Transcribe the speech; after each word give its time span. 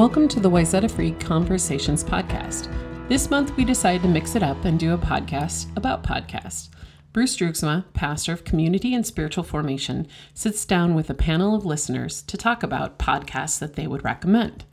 Welcome 0.00 0.28
to 0.28 0.40
the 0.40 0.48
Wayzata 0.48 0.90
Free 0.90 1.10
Conversations 1.10 2.02
podcast. 2.02 2.72
This 3.10 3.28
month 3.28 3.54
we 3.58 3.66
decided 3.66 4.00
to 4.00 4.08
mix 4.08 4.34
it 4.34 4.42
up 4.42 4.64
and 4.64 4.80
do 4.80 4.94
a 4.94 4.98
podcast 4.98 5.66
about 5.76 6.02
podcasts. 6.02 6.70
Bruce 7.12 7.36
Droogsma, 7.36 7.84
pastor 7.92 8.32
of 8.32 8.44
community 8.44 8.94
and 8.94 9.04
spiritual 9.04 9.44
formation, 9.44 10.08
sits 10.32 10.64
down 10.64 10.94
with 10.94 11.10
a 11.10 11.14
panel 11.14 11.54
of 11.54 11.66
listeners 11.66 12.22
to 12.22 12.38
talk 12.38 12.62
about 12.62 12.98
podcasts 12.98 13.58
that 13.58 13.74
they 13.74 13.86
would 13.86 14.02
recommend. 14.02 14.64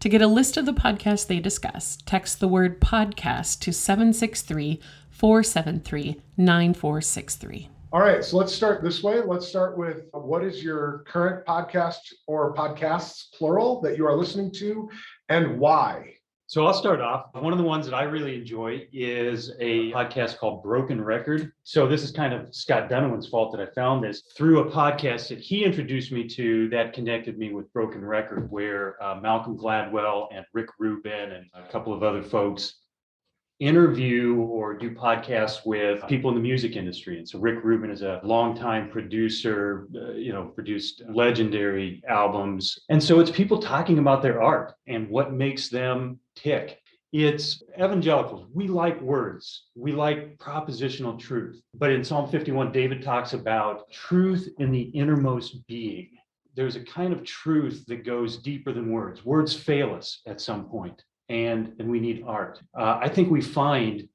To 0.00 0.08
get 0.08 0.20
a 0.20 0.26
list 0.26 0.56
of 0.56 0.66
the 0.66 0.74
podcasts 0.74 1.28
they 1.28 1.38
discuss, 1.38 1.98
text 2.04 2.40
the 2.40 2.48
word 2.48 2.80
podcast 2.80 3.60
to 3.60 3.72
763 3.72 4.80
473 5.10 6.20
9463. 6.36 7.68
All 7.92 8.00
right, 8.00 8.24
so 8.24 8.38
let's 8.38 8.54
start 8.54 8.82
this 8.82 9.02
way. 9.02 9.20
Let's 9.20 9.46
start 9.46 9.76
with 9.76 10.04
what 10.12 10.42
is 10.42 10.64
your 10.64 11.04
current 11.06 11.44
podcast 11.44 11.98
or 12.26 12.54
podcasts, 12.54 13.26
plural, 13.34 13.82
that 13.82 13.98
you 13.98 14.06
are 14.06 14.16
listening 14.16 14.50
to 14.52 14.88
and 15.28 15.60
why? 15.60 16.14
So 16.46 16.64
I'll 16.64 16.72
start 16.72 17.02
off. 17.02 17.26
One 17.34 17.52
of 17.52 17.58
the 17.58 17.64
ones 17.64 17.84
that 17.84 17.94
I 17.94 18.04
really 18.04 18.34
enjoy 18.34 18.88
is 18.94 19.52
a 19.60 19.92
podcast 19.92 20.38
called 20.38 20.62
Broken 20.62 21.04
Record. 21.04 21.52
So 21.64 21.86
this 21.86 22.02
is 22.02 22.12
kind 22.12 22.32
of 22.32 22.54
Scott 22.54 22.88
Dunaway's 22.88 23.28
fault 23.28 23.54
that 23.54 23.60
I 23.60 23.70
found 23.74 24.02
this 24.02 24.22
through 24.38 24.60
a 24.60 24.70
podcast 24.70 25.28
that 25.28 25.40
he 25.40 25.62
introduced 25.62 26.12
me 26.12 26.26
to 26.28 26.70
that 26.70 26.94
connected 26.94 27.36
me 27.36 27.52
with 27.52 27.70
Broken 27.74 28.02
Record, 28.02 28.50
where 28.50 29.02
uh, 29.02 29.16
Malcolm 29.16 29.54
Gladwell 29.54 30.28
and 30.34 30.46
Rick 30.54 30.70
Rubin 30.78 31.32
and 31.32 31.44
a 31.54 31.70
couple 31.70 31.92
of 31.92 32.02
other 32.02 32.22
folks 32.22 32.76
interview 33.62 34.36
or 34.38 34.74
do 34.74 34.90
podcasts 34.90 35.64
with 35.64 36.04
people 36.08 36.30
in 36.30 36.36
the 36.36 36.42
music 36.42 36.74
industry. 36.74 37.18
And 37.18 37.28
so 37.28 37.38
Rick 37.38 37.62
Rubin 37.62 37.90
is 37.90 38.02
a 38.02 38.20
longtime 38.24 38.90
producer, 38.90 39.86
uh, 39.94 40.12
you 40.12 40.32
know, 40.32 40.46
produced 40.46 41.02
legendary 41.08 42.02
albums. 42.08 42.76
And 42.88 43.00
so 43.00 43.20
it's 43.20 43.30
people 43.30 43.58
talking 43.58 43.98
about 43.98 44.20
their 44.20 44.42
art 44.42 44.74
and 44.88 45.08
what 45.08 45.32
makes 45.32 45.68
them 45.68 46.18
tick. 46.34 46.80
It's 47.12 47.62
evangelicals. 47.78 48.46
We 48.52 48.66
like 48.66 49.00
words. 49.00 49.66
We 49.76 49.92
like 49.92 50.38
propositional 50.38 51.16
truth. 51.16 51.62
But 51.74 51.90
in 51.90 52.02
Psalm 52.02 52.28
51, 52.28 52.72
David 52.72 53.00
talks 53.00 53.32
about 53.32 53.88
truth 53.92 54.48
in 54.58 54.72
the 54.72 54.82
innermost 54.82 55.64
being. 55.68 56.08
There's 56.56 56.76
a 56.76 56.84
kind 56.84 57.12
of 57.12 57.22
truth 57.22 57.84
that 57.86 58.04
goes 58.04 58.38
deeper 58.38 58.72
than 58.72 58.90
words. 58.90 59.24
Words 59.24 59.54
fail 59.54 59.94
us 59.94 60.20
at 60.26 60.40
some 60.40 60.64
point 60.64 61.04
and 61.32 61.72
and 61.78 61.90
we 61.90 61.98
need 61.98 62.22
art. 62.26 62.60
Uh, 62.78 62.98
I 63.00 63.08
think 63.08 63.30
we 63.30 63.40
find 63.40 64.06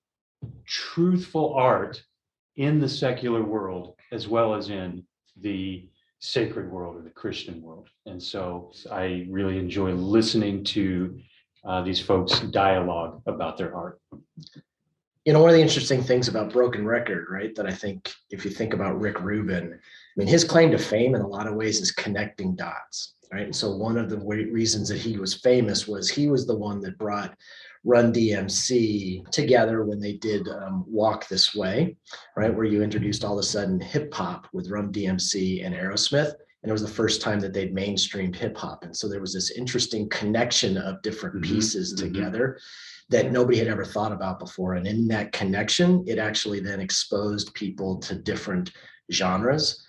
truthful 0.65 1.55
art 1.55 2.01
in 2.55 2.79
the 2.79 2.87
secular 2.87 3.43
world 3.43 3.95
as 4.11 4.27
well 4.27 4.53
as 4.53 4.69
in 4.69 5.03
the 5.41 5.89
sacred 6.19 6.71
world 6.71 6.95
or 6.95 7.01
the 7.01 7.09
Christian 7.09 7.61
world. 7.61 7.89
And 8.05 8.21
so 8.21 8.71
I 8.91 9.25
really 9.29 9.57
enjoy 9.57 9.91
listening 9.93 10.63
to 10.65 11.19
uh, 11.65 11.81
these 11.81 11.99
folks 11.99 12.39
dialogue 12.39 13.21
about 13.25 13.57
their 13.57 13.75
art. 13.75 13.99
You 15.25 15.33
know, 15.33 15.41
one 15.41 15.49
of 15.49 15.55
the 15.55 15.61
interesting 15.61 16.01
things 16.01 16.27
about 16.27 16.53
Broken 16.53 16.85
Record, 16.85 17.27
right, 17.29 17.53
that 17.55 17.67
I 17.67 17.71
think 17.71 18.13
if 18.29 18.45
you 18.45 18.51
think 18.51 18.73
about 18.73 18.99
Rick 18.99 19.19
Rubin, 19.19 19.73
I 19.73 20.13
mean, 20.15 20.27
his 20.27 20.43
claim 20.43 20.71
to 20.71 20.77
fame 20.77 21.15
in 21.15 21.21
a 21.21 21.27
lot 21.27 21.47
of 21.47 21.55
ways 21.55 21.81
is 21.81 21.91
connecting 21.91 22.55
dots 22.55 23.15
right? 23.31 23.45
And 23.45 23.55
so 23.55 23.75
one 23.75 23.97
of 23.97 24.09
the 24.09 24.17
reasons 24.17 24.89
that 24.89 24.99
he 24.99 25.17
was 25.17 25.33
famous 25.33 25.87
was 25.87 26.09
he 26.09 26.27
was 26.27 26.45
the 26.45 26.57
one 26.57 26.79
that 26.81 26.97
brought 26.97 27.35
Run 27.83 28.11
DMC 28.11 29.29
together 29.31 29.85
when 29.85 29.99
they 29.99 30.13
did 30.13 30.47
um, 30.49 30.83
Walk 30.87 31.27
This 31.27 31.55
Way, 31.55 31.95
right? 32.35 32.53
Where 32.53 32.65
you 32.65 32.83
introduced 32.83 33.23
all 33.23 33.39
of 33.39 33.43
a 33.43 33.43
sudden 33.43 33.79
hip 33.79 34.13
hop 34.13 34.47
with 34.51 34.69
Run 34.69 34.91
DMC 34.91 35.65
and 35.65 35.73
Aerosmith. 35.73 36.33
And 36.63 36.69
it 36.69 36.73
was 36.73 36.81
the 36.81 36.87
first 36.87 37.21
time 37.21 37.39
that 37.39 37.53
they'd 37.53 37.73
mainstreamed 37.73 38.35
hip 38.35 38.57
hop. 38.57 38.83
And 38.83 38.95
so 38.95 39.07
there 39.07 39.21
was 39.21 39.33
this 39.33 39.51
interesting 39.51 40.09
connection 40.09 40.77
of 40.77 41.01
different 41.01 41.37
mm-hmm, 41.37 41.53
pieces 41.53 41.93
mm-hmm. 41.93 42.05
together 42.05 42.59
that 43.09 43.31
nobody 43.31 43.57
had 43.57 43.67
ever 43.67 43.85
thought 43.85 44.11
about 44.11 44.39
before. 44.39 44.73
And 44.73 44.85
in 44.85 45.07
that 45.09 45.31
connection, 45.31 46.03
it 46.07 46.17
actually 46.17 46.59
then 46.59 46.81
exposed 46.81 47.53
people 47.53 47.97
to 47.99 48.15
different 48.15 48.71
genres 49.13 49.86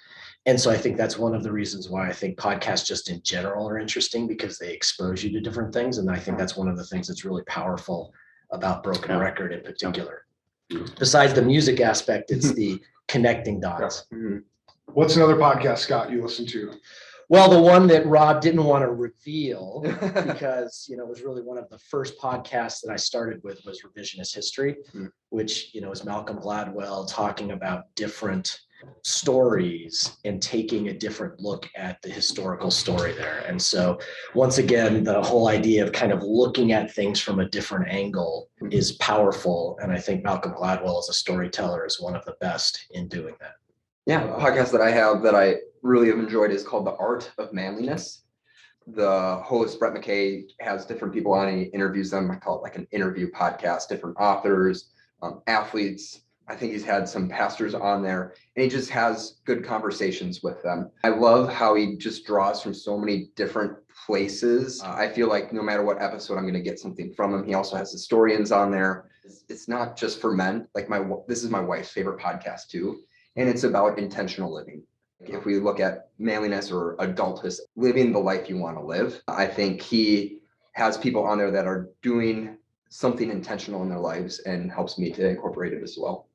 and 0.48 0.58
so 0.58 0.70
I 0.70 0.78
think 0.78 0.96
that's 0.96 1.18
one 1.18 1.34
of 1.34 1.42
the 1.42 1.52
reasons 1.52 1.90
why 1.90 2.08
I 2.08 2.12
think 2.12 2.38
podcasts 2.38 2.86
just 2.86 3.10
in 3.10 3.20
general 3.22 3.68
are 3.68 3.78
interesting 3.78 4.26
because 4.26 4.56
they 4.56 4.72
expose 4.72 5.22
you 5.22 5.30
to 5.32 5.40
different 5.42 5.74
things. 5.74 5.98
And 5.98 6.10
I 6.10 6.18
think 6.18 6.38
that's 6.38 6.56
one 6.56 6.68
of 6.68 6.78
the 6.78 6.86
things 6.86 7.06
that's 7.06 7.22
really 7.22 7.42
powerful 7.42 8.14
about 8.50 8.82
Broken 8.82 9.10
yeah. 9.10 9.18
Record 9.18 9.52
in 9.52 9.60
particular. 9.60 10.24
Yeah. 10.70 10.86
Besides 10.98 11.34
the 11.34 11.42
music 11.42 11.80
aspect, 11.80 12.30
it's 12.30 12.54
the 12.54 12.80
connecting 13.08 13.60
dots. 13.60 14.06
Yeah. 14.10 14.16
Mm-hmm. 14.16 14.36
What's 14.94 15.16
another 15.16 15.36
podcast, 15.36 15.78
Scott, 15.80 16.10
you 16.10 16.22
listen 16.22 16.46
to? 16.46 16.72
Well, 17.28 17.50
the 17.50 17.60
one 17.60 17.86
that 17.88 18.06
Rob 18.06 18.40
didn't 18.40 18.64
want 18.64 18.84
to 18.84 18.90
reveal 18.90 19.82
because 20.00 20.86
you 20.88 20.96
know 20.96 21.02
it 21.02 21.10
was 21.10 21.20
really 21.20 21.42
one 21.42 21.58
of 21.58 21.68
the 21.68 21.78
first 21.78 22.18
podcasts 22.18 22.80
that 22.80 22.90
I 22.90 22.96
started 22.96 23.44
with 23.44 23.60
was 23.66 23.82
Revisionist 23.82 24.34
History, 24.34 24.76
mm-hmm. 24.88 25.08
which 25.28 25.74
you 25.74 25.82
know 25.82 25.92
is 25.92 26.06
Malcolm 26.06 26.38
Gladwell 26.38 27.06
talking 27.06 27.50
about 27.50 27.94
different 27.96 28.58
stories 29.02 30.18
and 30.24 30.40
taking 30.40 30.88
a 30.88 30.92
different 30.92 31.40
look 31.40 31.68
at 31.76 32.00
the 32.02 32.08
historical 32.08 32.70
story 32.70 33.12
there. 33.12 33.44
And 33.46 33.60
so, 33.60 33.98
once 34.34 34.58
again, 34.58 35.04
the 35.04 35.22
whole 35.22 35.48
idea 35.48 35.84
of 35.84 35.92
kind 35.92 36.12
of 36.12 36.22
looking 36.22 36.72
at 36.72 36.92
things 36.92 37.20
from 37.20 37.40
a 37.40 37.48
different 37.48 37.88
angle 37.88 38.50
is 38.70 38.92
powerful. 38.92 39.78
And 39.82 39.92
I 39.92 39.98
think 39.98 40.24
Malcolm 40.24 40.52
Gladwell 40.52 40.98
as 40.98 41.08
a 41.08 41.14
storyteller 41.14 41.86
is 41.86 42.00
one 42.00 42.16
of 42.16 42.24
the 42.24 42.36
best 42.40 42.86
in 42.90 43.08
doing 43.08 43.34
that. 43.40 43.54
Yeah, 44.06 44.24
a 44.24 44.40
podcast 44.40 44.72
that 44.72 44.80
I 44.80 44.90
have 44.90 45.22
that 45.22 45.34
I 45.34 45.56
really 45.82 46.08
have 46.08 46.18
enjoyed 46.18 46.50
is 46.50 46.62
called 46.62 46.86
The 46.86 46.96
Art 46.96 47.30
of 47.38 47.52
Manliness. 47.52 48.22
The 48.86 49.42
host, 49.44 49.78
Brett 49.78 49.92
McKay, 49.92 50.44
has 50.60 50.86
different 50.86 51.12
people 51.12 51.34
on. 51.34 51.54
He 51.54 51.64
interviews 51.64 52.10
them. 52.10 52.30
I 52.30 52.36
call 52.36 52.58
it 52.58 52.62
like 52.62 52.76
an 52.76 52.86
interview 52.90 53.30
podcast, 53.30 53.88
different 53.88 54.16
authors, 54.18 54.90
um, 55.20 55.42
athletes, 55.46 56.22
I 56.48 56.56
think 56.56 56.72
he's 56.72 56.84
had 56.84 57.06
some 57.06 57.28
pastors 57.28 57.74
on 57.74 58.02
there 58.02 58.34
and 58.56 58.62
he 58.62 58.70
just 58.70 58.88
has 58.90 59.40
good 59.44 59.64
conversations 59.64 60.42
with 60.42 60.62
them. 60.62 60.90
I 61.04 61.10
love 61.10 61.52
how 61.52 61.74
he 61.74 61.96
just 61.96 62.24
draws 62.24 62.62
from 62.62 62.72
so 62.72 62.96
many 62.96 63.30
different 63.36 63.76
places. 64.06 64.82
Uh, 64.82 64.94
I 64.96 65.08
feel 65.10 65.28
like 65.28 65.52
no 65.52 65.62
matter 65.62 65.82
what 65.82 66.00
episode, 66.00 66.38
I'm 66.38 66.44
going 66.44 66.54
to 66.54 66.60
get 66.60 66.78
something 66.78 67.12
from 67.12 67.34
him. 67.34 67.44
He 67.44 67.54
also 67.54 67.76
has 67.76 67.92
historians 67.92 68.50
on 68.50 68.70
there. 68.70 69.10
It's, 69.50 69.68
not 69.68 69.94
just 69.94 70.22
for 70.22 70.32
men. 70.32 70.66
Like 70.74 70.88
my, 70.88 71.04
this 71.26 71.44
is 71.44 71.50
my 71.50 71.60
wife's 71.60 71.90
favorite 71.90 72.18
podcast 72.18 72.68
too. 72.68 73.00
And 73.36 73.46
it's 73.46 73.64
about 73.64 73.98
intentional 73.98 74.52
living. 74.52 74.82
If 75.20 75.44
we 75.44 75.58
look 75.58 75.80
at 75.80 76.08
manliness 76.18 76.70
or 76.70 76.96
adulthood, 76.98 77.52
living 77.76 78.12
the 78.12 78.18
life 78.18 78.48
you 78.48 78.56
want 78.56 78.78
to 78.78 78.82
live, 78.82 79.20
I 79.28 79.46
think 79.46 79.82
he 79.82 80.38
has 80.72 80.96
people 80.96 81.24
on 81.24 81.36
there 81.36 81.50
that 81.50 81.66
are 81.66 81.90
doing 82.02 82.56
something 82.88 83.30
intentional 83.30 83.82
in 83.82 83.88
their 83.90 83.98
lives 83.98 84.38
and 84.40 84.72
helps 84.72 84.98
me 84.98 85.10
to 85.10 85.28
incorporate 85.28 85.74
it 85.74 85.82
as 85.82 85.98
well. 86.00 86.27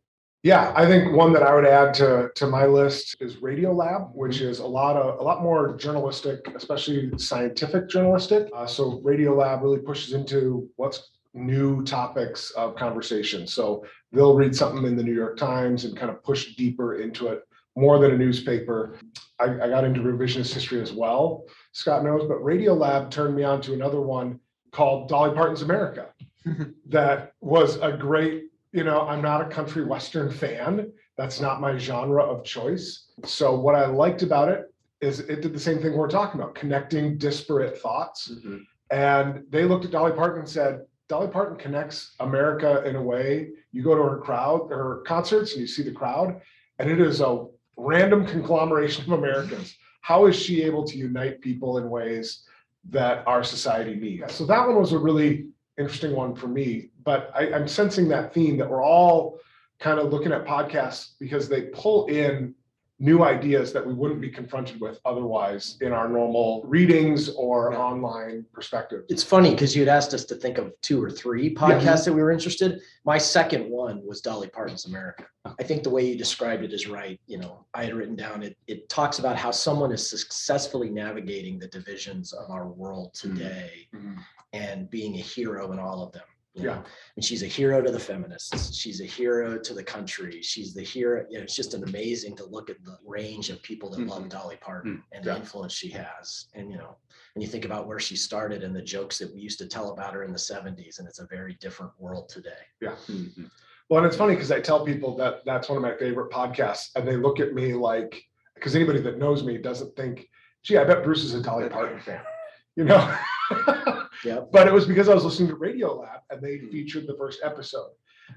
Yeah, 0.44 0.74
I 0.76 0.86
think 0.86 1.14
one 1.14 1.32
that 1.34 1.44
I 1.44 1.56
would 1.56 1.66
add 1.66 1.94
to 1.96 2.30
to 2.36 2.48
my 2.48 2.66
list 2.66 3.16
is 3.22 3.38
Radiolab, 3.38 4.14
which 4.14 4.42
is 4.42 4.60
a 4.60 4.66
lot 4.66 4.98
of 4.98 5.20
a 5.22 5.24
lot 5.24 5.42
more 5.42 5.78
journalistic, 5.78 6.46
especially 6.54 7.18
scientific 7.18 7.88
journalistic. 7.88 8.50
Uh, 8.54 8.66
so 8.66 9.00
Radiolab 9.06 9.62
really 9.62 9.80
pushes 9.80 10.12
into 10.12 10.70
what's 10.76 11.12
new 11.34 11.82
topics 11.86 12.52
of 12.52 12.76
conversation. 12.76 13.48
So 13.48 13.86
they'll 14.12 14.36
read 14.36 14.54
something 14.54 14.86
in 14.86 14.98
the 14.98 15.04
New 15.04 15.16
York 15.16 15.38
Times 15.38 15.86
and 15.86 15.96
kind 15.96 16.12
of 16.12 16.22
push 16.24 16.56
deeper 16.56 16.96
into 16.96 17.30
it 17.30 17.44
more 17.78 17.98
than 17.98 18.12
a 18.12 18.18
newspaper. 18.18 18.98
I, 19.40 19.46
I 19.46 19.70
got 19.70 19.86
into 19.86 20.02
revisionist 20.02 20.54
history 20.54 20.82
as 20.82 20.92
well, 20.92 21.46
Scott 21.72 22.04
knows, 22.04 22.28
but 22.28 22.38
Radiolab 22.40 23.10
turned 23.10 23.36
me 23.36 23.44
on 23.44 23.62
to 23.62 23.74
another 23.74 24.02
one 24.02 24.42
called 24.72 25.08
Dolly 25.08 25.34
Parton's 25.34 25.62
America. 25.62 26.10
that 26.88 27.32
was 27.40 27.78
a 27.78 27.94
great 27.94 28.53
you 28.74 28.84
know, 28.84 29.08
I'm 29.08 29.22
not 29.22 29.42
a 29.42 29.46
country 29.46 29.86
western 29.86 30.32
fan. 30.32 30.92
That's 31.16 31.40
not 31.40 31.62
my 31.62 31.78
genre 31.78 32.24
of 32.24 32.44
choice. 32.44 33.06
So 33.24 33.58
what 33.58 33.76
I 33.76 33.86
liked 33.86 34.24
about 34.24 34.50
it 34.50 34.74
is 35.00 35.20
it 35.20 35.42
did 35.42 35.54
the 35.54 35.60
same 35.60 35.80
thing 35.80 35.96
we're 35.96 36.10
talking 36.10 36.42
about, 36.42 36.56
connecting 36.56 37.18
disparate 37.18 37.78
thoughts. 37.78 38.32
Mm-hmm. 38.32 38.58
And 38.90 39.44
they 39.50 39.66
looked 39.66 39.86
at 39.86 39.92
Dolly 39.92 40.12
Parton 40.12 40.40
and 40.40 40.50
said, 40.50 40.82
Dolly 41.08 41.28
Parton 41.28 41.58
connects 41.58 42.16
America 42.20 42.84
in 42.86 42.96
a 42.96 43.02
way. 43.02 43.50
You 43.72 43.84
go 43.84 43.96
to 43.96 44.02
her 44.02 44.18
crowd, 44.18 44.70
her 44.70 45.04
concerts, 45.06 45.52
and 45.52 45.62
you 45.62 45.68
see 45.68 45.84
the 45.84 45.92
crowd, 45.92 46.42
and 46.80 46.90
it 46.90 47.00
is 47.00 47.22
a 47.22 47.46
random 47.78 48.26
conglomeration 48.26 49.04
of 49.04 49.12
Americans. 49.12 49.76
How 50.02 50.26
is 50.26 50.36
she 50.36 50.64
able 50.64 50.84
to 50.86 50.98
unite 50.98 51.42
people 51.42 51.78
in 51.78 51.90
ways 51.90 52.44
that 52.90 53.24
our 53.28 53.44
society 53.44 53.96
needs? 53.96 54.34
So 54.34 54.46
that 54.46 54.66
one 54.68 54.78
was 54.80 54.94
a 54.94 55.00
really 55.00 55.50
interesting 55.78 56.16
one 56.16 56.36
for 56.36 56.48
me. 56.48 56.90
But 57.04 57.32
I, 57.36 57.54
I'm 57.54 57.68
sensing 57.68 58.08
that 58.10 58.34
theme 58.34 58.58
that 58.58 58.70
we're 58.70 58.84
all 58.84 59.40
kind 59.80 60.00
of 60.00 60.12
looking 60.12 60.32
at 60.32 60.46
podcasts 60.46 61.14
because 61.20 61.50
they 61.50 61.64
pull 61.64 62.08
in 62.08 62.56
new 63.00 63.24
ideas 63.24 63.74
that 63.74 63.86
we 63.86 63.94
wouldn't 63.94 64.22
be 64.22 64.30
confronted 64.30 64.80
with 64.80 65.00
otherwise 65.04 65.78
in 65.82 65.92
our 65.92 66.08
normal 66.08 66.62
readings 66.66 67.30
or 67.30 67.72
Yeah. 67.74 67.80
online 67.80 68.46
perspective. 68.54 69.04
It's 69.10 69.24
funny 69.24 69.52
because 69.52 69.76
you'd 69.76 69.88
asked 69.88 70.14
us 70.14 70.26
to 70.26 70.36
think 70.36 70.58
of 70.58 70.74
two 70.82 71.04
or 71.04 71.10
three 71.10 71.54
podcasts 71.54 72.06
that 72.06 72.14
we 72.14 72.22
were 72.22 72.32
interested. 72.32 72.82
My 73.04 73.18
second 73.18 73.70
one 73.70 74.06
was 74.06 74.22
Dolly 74.22 74.48
Parton's 74.48 74.86
America. 74.86 75.26
I 75.60 75.64
think 75.64 75.84
the 75.84 75.90
way 75.90 76.06
you 76.06 76.18
described 76.18 76.64
it 76.64 76.72
is 76.72 76.88
right. 76.88 77.20
You 77.28 77.40
know, 77.40 77.66
I 77.74 77.84
had 77.86 77.94
written 77.94 78.16
down 78.16 78.44
it. 78.44 78.58
It 78.68 78.88
talks 78.90 79.20
about 79.20 79.36
how 79.38 79.52
someone 79.52 79.92
is 79.92 80.08
successfully 80.08 80.90
navigating 80.90 81.60
the 81.60 81.68
divisions 81.68 82.32
of 82.32 82.50
our 82.52 82.68
world 82.68 83.14
today 83.14 83.88
Mhm. 83.94 84.18
and 84.54 84.90
being 84.90 85.16
a 85.16 85.20
hero 85.22 85.72
in 85.74 85.80
all 85.80 86.04
of 86.04 86.12
them. 86.14 86.24
You 86.54 86.64
Yeah. 86.64 86.76
know? 86.76 86.84
And 87.16 87.26
she's 87.26 87.44
a 87.44 87.48
hero 87.48 87.82
to 87.82 87.92
the 87.92 88.00
feminists. 88.00 88.76
She's 88.76 89.02
a 89.02 89.06
hero 89.06 89.58
to 89.58 89.74
the 89.74 89.84
country. 89.84 90.42
She's 90.42 90.74
the 90.74 90.84
hero. 90.84 91.26
You 91.30 91.38
know, 91.40 91.44
it's 91.44 91.56
just 91.56 91.74
an 91.74 91.84
amazing 91.84 92.36
to 92.38 92.46
look 92.46 92.70
at 92.70 92.84
the 92.84 92.98
range 93.06 93.50
of 93.50 93.62
people 93.64 93.90
that 93.92 94.06
love 94.08 94.24
Mhm. 94.24 94.30
Dolly 94.30 94.58
Parton 94.58 95.04
and 95.12 95.24
the 95.26 95.36
influence 95.36 95.74
she 95.74 95.90
has. 95.90 96.48
And 96.54 96.70
you 96.72 96.78
know, 96.78 96.96
when 97.34 97.42
you 97.42 97.48
think 97.48 97.66
about 97.66 97.88
where 97.88 98.00
she 98.00 98.16
started 98.16 98.64
and 98.64 98.76
the 98.76 98.82
jokes 98.82 99.18
that 99.20 99.34
we 99.34 99.42
used 99.42 99.58
to 99.60 99.68
tell 99.68 99.92
about 99.92 100.14
her 100.14 100.24
in 100.24 100.32
the 100.32 100.38
70s, 100.40 101.00
and 101.00 101.08
it's 101.08 101.20
a 101.20 101.26
very 101.28 101.56
different 101.56 101.92
world 102.00 102.30
today. 102.30 102.66
Mhm. 102.82 103.50
Well, 103.90 103.98
and 104.04 104.08
it's 104.08 104.16
funny 104.18 104.34
because 104.36 104.52
I 104.52 104.62
tell 104.62 104.86
people 104.86 105.16
that 105.18 105.44
that's 105.46 105.70
one 105.70 105.78
of 105.78 105.82
my 105.84 105.96
favorite 105.98 106.32
podcasts, 106.32 106.90
and 106.96 107.08
they 107.08 107.18
look 107.18 107.40
at 107.40 107.54
me 107.54 107.74
like, 107.74 108.24
because 108.56 108.76
anybody 108.76 109.00
that 109.02 109.18
knows 109.18 109.44
me 109.44 109.58
doesn't 109.58 109.96
think, 109.96 110.30
gee, 110.64 110.78
I 110.78 110.84
bet 110.84 111.04
Bruce 111.04 111.24
is 111.24 111.34
a 111.34 111.42
Dolly 111.42 111.68
Parton 111.68 112.00
fan, 112.00 112.24
you 112.76 112.86
know? 112.86 113.18
Yep. 114.24 114.50
But 114.52 114.68
it 114.68 114.74
was 114.74 114.86
because 114.86 115.10
I 115.10 115.14
was 115.14 115.24
listening 115.26 115.50
to 115.50 115.56
Radio 115.56 116.00
Lab 116.00 116.22
and 116.30 116.42
they 116.42 116.60
featured 116.72 117.08
the 117.08 117.16
first 117.18 117.40
episode. 117.44 117.92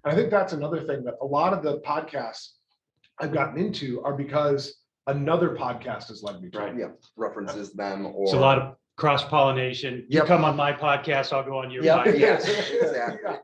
And 0.04 0.12
I 0.12 0.16
think 0.16 0.30
that's 0.30 0.52
another 0.52 0.82
thing 0.82 1.04
that 1.04 1.14
a 1.22 1.26
lot 1.26 1.52
of 1.52 1.62
the 1.62 1.78
podcasts 1.80 2.52
I've 3.18 3.32
gotten 3.32 3.58
into 3.58 4.02
are 4.02 4.14
because 4.14 4.82
another 5.06 5.50
podcast 5.56 6.08
has 6.08 6.22
led 6.22 6.42
me 6.42 6.50
to. 6.50 6.58
Right. 6.58 6.76
Yeah, 6.76 6.88
references 7.16 7.72
them 7.72 8.06
or. 8.06 8.24
It's 8.24 8.32
a 8.32 8.38
lot 8.40 8.58
of 8.58 8.74
cross 8.96 9.24
pollination. 9.24 10.04
You 10.08 10.22
come 10.22 10.44
on 10.44 10.56
my 10.56 10.72
podcast, 10.72 11.32
I'll 11.32 11.44
go 11.44 11.58
on 11.58 11.70
your 11.70 11.84
Yep. 11.84 11.98
podcast. 12.06 12.14
Yeah, 12.72 12.86
exactly. 12.86 13.36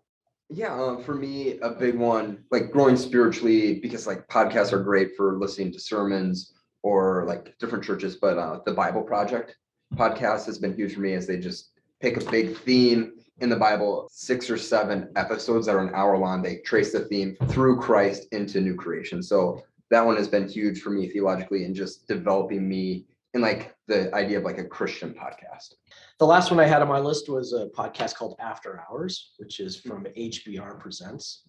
Yeah, 0.55 0.75
um, 0.75 1.03
for 1.03 1.15
me, 1.15 1.59
a 1.61 1.71
big 1.71 1.95
one, 1.95 2.45
like 2.51 2.71
growing 2.73 2.97
spiritually, 2.97 3.81
because 3.81 4.07
like 4.07 4.29
podcasts 4.29 4.73
are 4.73 4.83
great 4.83 5.17
for 5.17 5.39
listening 5.39 5.73
to 5.73 5.81
sermons 5.81 6.53
or 6.83 7.25
like 7.27 7.57
different 7.59 7.83
churches, 7.83 8.17
but 8.17 8.37
uh, 8.37 8.59
the 8.67 8.73
Bible 8.73 9.03
Project 9.03 9.57
podcast 9.95 10.45
has 10.47 10.59
been 10.59 10.75
huge 10.75 10.95
for 10.95 11.01
me 11.01 11.15
as 11.15 11.27
they 11.27 11.39
just 11.39 11.71
pick 12.03 12.17
a 12.17 12.31
big 12.31 12.57
theme 12.59 13.13
in 13.41 13.49
the 13.49 13.57
Bible, 13.57 14.09
six 14.13 14.51
or 14.51 14.59
seven 14.59 15.09
episodes 15.15 15.67
that 15.67 15.77
are 15.77 15.87
an 15.87 15.95
hour 15.95 16.19
long. 16.19 16.43
They 16.43 16.57
trace 16.57 16.93
the 16.93 17.01
theme 17.07 17.37
through 17.47 17.81
Christ 17.81 18.27
into 18.33 18.61
new 18.61 18.75
creation. 18.75 19.23
So 19.23 19.63
that 19.91 20.05
one 20.05 20.17
has 20.17 20.29
been 20.29 20.49
huge 20.49 20.81
for 20.81 20.91
me 20.91 21.09
theologically 21.09 21.65
and 21.65 21.75
just 21.75 22.09
developing 22.09 22.69
me 22.69 23.07
in 23.35 23.41
like 23.41 23.75
the 23.87 24.13
idea 24.15 24.39
of 24.39 24.45
like 24.45 24.59
a 24.59 24.65
Christian 24.65 25.15
podcast. 25.15 25.75
The 26.19 26.27
last 26.27 26.51
one 26.51 26.59
I 26.61 26.67
had 26.67 26.83
on 26.83 26.89
my 26.89 26.99
list 26.99 27.29
was 27.29 27.53
a 27.53 27.69
podcast 27.69 28.17
called 28.17 28.35
After 28.41 28.83
Hours, 28.91 29.35
which 29.39 29.61
is 29.61 29.77
from 29.77 30.05
HBR 30.17 30.79
Presents. 30.81 31.45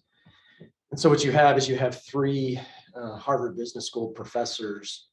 And 0.90 1.00
so 1.00 1.10
what 1.10 1.24
you 1.24 1.32
have 1.32 1.58
is 1.58 1.68
you 1.68 1.76
have 1.76 2.00
three 2.02 2.60
uh, 2.94 3.16
Harvard 3.16 3.56
Business 3.56 3.86
School 3.86 4.08
professors 4.08 5.08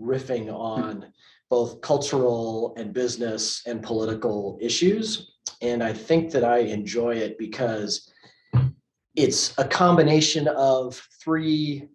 riffing 0.00 0.52
on 0.52 1.12
both 1.50 1.80
cultural 1.80 2.74
and 2.76 2.92
business 2.92 3.62
and 3.66 3.82
political 3.82 4.58
issues. 4.60 5.32
And 5.62 5.82
I 5.82 5.92
think 5.92 6.30
that 6.32 6.44
I 6.44 6.58
enjoy 6.58 7.16
it 7.16 7.38
because 7.38 8.12
it's 9.16 9.58
a 9.58 9.64
combination 9.64 10.46
of 10.48 11.00
three 11.22 11.88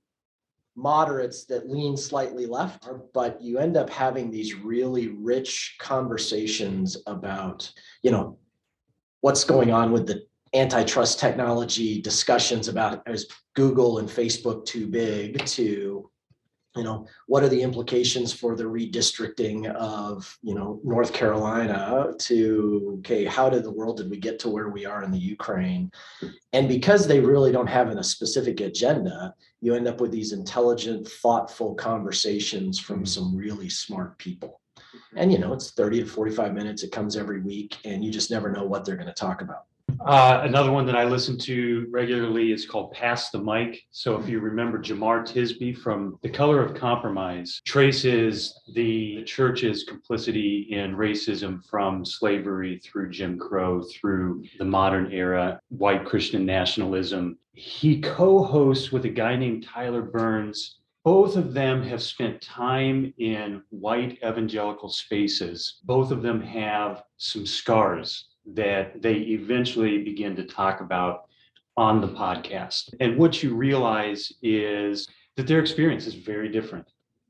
moderates 0.76 1.46
that 1.46 1.70
lean 1.70 1.96
slightly 1.96 2.46
left, 2.46 2.88
but 3.14 3.42
you 3.42 3.60
end 3.60 3.78
up 3.78 3.90
having 3.90 4.32
these 4.32 4.56
really 4.56 5.10
rich 5.10 5.76
conversations 5.80 6.98
about, 7.06 7.72
you 8.02 8.12
know, 8.12 8.38
what's 9.22 9.44
going 9.44 9.72
on 9.72 9.92
with 9.92 10.08
the 10.08 10.26
antitrust 10.54 11.20
technology 11.20 12.02
discussions 12.02 12.68
about 12.68 13.08
is 13.08 13.28
Google 13.56 14.00
and 14.00 14.10
Facebook 14.10 14.66
too 14.66 14.88
big 14.88 15.46
to, 15.46 16.10
you 16.76 16.84
know, 16.84 17.06
what 17.28 17.44
are 17.44 17.50
the 17.50 17.62
implications 17.62 18.34
for 18.34 18.56
the 18.56 18.64
redistricting 18.64 19.72
of, 19.76 20.38
you 20.42 20.56
know, 20.56 20.80
North 20.84 21.14
Carolina 21.14 22.14
to, 22.18 22.96
okay, 23.00 23.26
how 23.26 23.50
did 23.50 23.64
the 23.64 23.72
world 23.72 23.98
did 23.98 24.10
we 24.10 24.18
get 24.18 24.40
to 24.40 24.50
where 24.50 24.70
we 24.70 24.86
are 24.86 25.04
in 25.04 25.12
the 25.12 25.20
Ukraine? 25.20 25.92
And 26.52 26.68
because 26.68 27.06
they 27.06 27.20
really 27.20 27.52
don't 27.52 27.68
have 27.68 27.90
a 27.90 28.04
specific 28.04 28.60
agenda, 28.60 29.36
you 29.62 29.76
end 29.76 29.88
up 29.88 30.02
with 30.02 30.12
these 30.12 30.34
intelligent, 30.34 31.08
thoughtful 31.08 31.76
conversations 31.76 32.80
from 32.80 32.98
mm-hmm. 32.98 33.06
some 33.06 33.36
really 33.36 33.70
smart 33.70 34.18
people. 34.18 34.60
Mm-hmm. 34.78 35.18
And 35.18 35.32
you 35.32 35.38
know, 35.38 35.54
it's 35.54 35.72
30 35.72 36.02
to 36.02 36.06
45 36.06 36.54
minutes. 36.54 36.84
It 36.84 36.92
comes 36.92 37.16
every 37.16 37.42
week, 37.42 37.78
and 37.86 38.04
you 38.04 38.12
just 38.12 38.32
never 38.32 38.52
know 38.52 38.64
what 38.64 38.84
they're 38.84 38.96
going 38.96 39.08
to 39.08 39.14
talk 39.14 39.42
about. 39.42 39.66
Uh, 40.06 40.42
another 40.44 40.72
one 40.72 40.86
that 40.86 40.98
I 40.98 41.06
listen 41.06 41.38
to 41.40 41.88
regularly 41.90 42.52
is 42.52 42.66
called 42.66 42.92
Pass 42.92 43.30
the 43.30 43.42
Mic. 43.42 43.84
So 43.92 44.20
if 44.20 44.28
you 44.28 44.42
remember 44.42 44.78
Jemar 44.78 45.24
Tisby 45.24 45.78
from 45.78 46.20
The 46.22 46.30
Color 46.30 46.62
of 46.62 46.76
Compromise, 46.76 47.62
traces 47.66 48.60
the 48.74 49.24
church's 49.24 49.86
complicity 49.86 50.68
in 50.72 50.98
racism 50.98 51.64
from 51.70 52.04
slavery 52.04 52.82
through 52.84 53.12
Jim 53.12 53.40
Crow 53.40 53.82
through 53.82 54.44
the 54.58 54.66
modern 54.66 55.10
era, 55.14 55.62
white 55.70 56.06
Christian 56.06 56.46
nationalism. 56.46 57.38
He 57.54 58.02
co-hosts 58.02 58.92
with 58.92 59.06
a 59.06 59.10
guy 59.10 59.38
named 59.38 59.64
Tyler 59.64 60.02
Burns. 60.02 60.80
Both 61.06 61.38
of 61.38 61.54
them 61.54 61.82
have 61.84 62.02
spent 62.02 62.42
time 62.42 63.14
in 63.20 63.62
white 63.70 64.18
evangelical 64.26 64.90
spaces. 64.90 65.80
Both 65.86 66.12
of 66.12 66.22
them 66.22 66.42
have 66.42 67.04
some 67.18 67.46
scars 67.46 68.33
that 68.46 69.02
they 69.02 69.14
eventually 69.14 70.04
begin 70.04 70.36
to 70.36 70.44
talk 70.44 70.82
about 70.82 71.26
on 71.78 72.02
the 72.02 72.08
podcast. 72.08 72.94
And 73.00 73.18
what 73.18 73.42
you 73.42 73.56
realize 73.56 74.32
is 74.42 75.08
that 75.38 75.48
their 75.48 75.60
experience 75.60 76.06
is 76.06 76.14
very 76.14 76.50
different. 76.50 76.86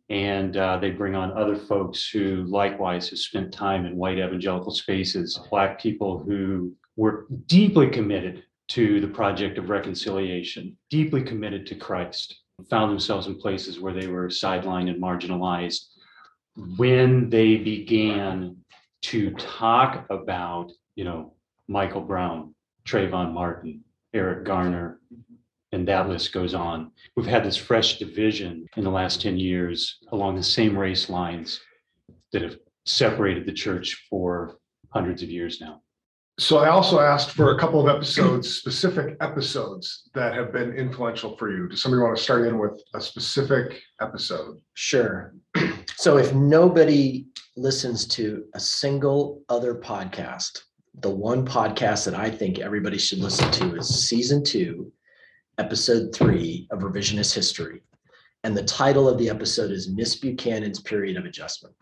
And 0.10 0.58
uh, 0.58 0.78
they 0.78 0.92
bring 0.92 1.16
on 1.16 1.38
other 1.38 1.56
folks 1.56 2.10
who 2.10 2.44
likewise 2.44 3.10
have 3.10 3.20
spent 3.20 3.54
time 3.54 3.86
in 3.86 3.96
white 3.96 4.20
evangelical 4.20 4.72
spaces, 4.72 5.40
Black 5.50 5.80
people 5.80 6.20
who 6.20 6.74
were 6.98 7.26
deeply 7.48 7.90
committed 7.90 8.44
to 8.70 9.00
the 9.00 9.08
project 9.08 9.58
of 9.58 9.70
reconciliation, 9.70 10.78
deeply 10.90 11.24
committed 11.24 11.66
to 11.68 11.76
Christ, 11.76 12.42
found 12.70 12.92
themselves 12.92 13.28
in 13.28 13.40
places 13.40 13.80
where 13.80 13.94
they 13.94 14.08
were 14.08 14.28
sidelined 14.28 14.90
and 14.90 15.02
marginalized. 15.02 15.86
When 16.78 17.30
they 17.30 17.58
began 17.58 18.58
to 19.04 19.32
talk 19.32 20.06
about 20.10 20.72
you 20.96 21.04
know, 21.04 21.34
Michael 21.68 22.02
Brown, 22.02 22.54
Trayvon 22.86 23.34
Martin, 23.34 23.84
Eric 24.14 24.46
Garner, 24.46 25.00
and 25.72 25.88
that 25.88 26.08
list 26.08 26.34
goes 26.34 26.54
on. 26.54 26.92
We've 27.16 27.26
had 27.26 27.44
this 27.44 27.58
fresh 27.58 27.98
division 27.98 28.68
in 28.78 28.84
the 28.84 28.92
last 28.92 29.22
10 29.22 29.40
years 29.40 29.98
along 30.12 30.36
the 30.36 30.44
same 30.44 30.78
race 30.78 31.10
lines 31.10 31.60
that 32.32 32.44
have 32.44 32.58
separated 32.86 33.46
the 33.46 33.54
church 33.54 34.06
for 34.10 34.58
hundreds 34.90 35.24
of 35.24 35.30
years 35.30 35.60
now. 35.60 35.82
So 36.40 36.58
I 36.58 36.70
also 36.70 37.00
asked 37.00 37.32
for 37.32 37.56
a 37.56 37.60
couple 37.60 37.80
of 37.80 37.96
episodes, 37.96 38.56
specific 38.56 39.18
episodes 39.22 40.10
that 40.16 40.34
have 40.34 40.52
been 40.52 40.74
influential 40.74 41.38
for 41.38 41.52
you. 41.52 41.68
Does 41.68 41.82
somebody 41.82 42.02
want 42.02 42.18
to 42.18 42.24
start 42.24 42.48
in 42.48 42.58
with 42.58 42.82
a 42.96 43.02
specific 43.02 43.82
episode? 44.02 44.60
Sure. 44.74 45.36
So 45.96 46.18
if 46.18 46.34
nobody 46.34 47.28
listens 47.56 48.08
to 48.08 48.46
a 48.56 48.60
single 48.60 49.44
other 49.48 49.76
podcast, 49.76 50.62
the 51.00 51.10
one 51.10 51.46
podcast 51.46 52.06
that 52.06 52.14
I 52.14 52.30
think 52.30 52.60
everybody 52.60 52.98
should 52.98 53.20
listen 53.20 53.52
to 53.52 53.76
is 53.76 54.08
season 54.08 54.44
two, 54.44 54.92
episode 55.58 56.14
three 56.14 56.68
of 56.72 56.80
Revisionist 56.80 57.34
History. 57.34 57.82
And 58.44 58.56
the 58.56 58.64
title 58.64 59.08
of 59.08 59.18
the 59.18 59.30
episode 59.30 59.72
is 59.72 59.90
Miss 59.90 60.16
Buchanan's 60.16 60.82
Period 60.82 61.18
of 61.18 61.26
Adjustment. 61.26 61.76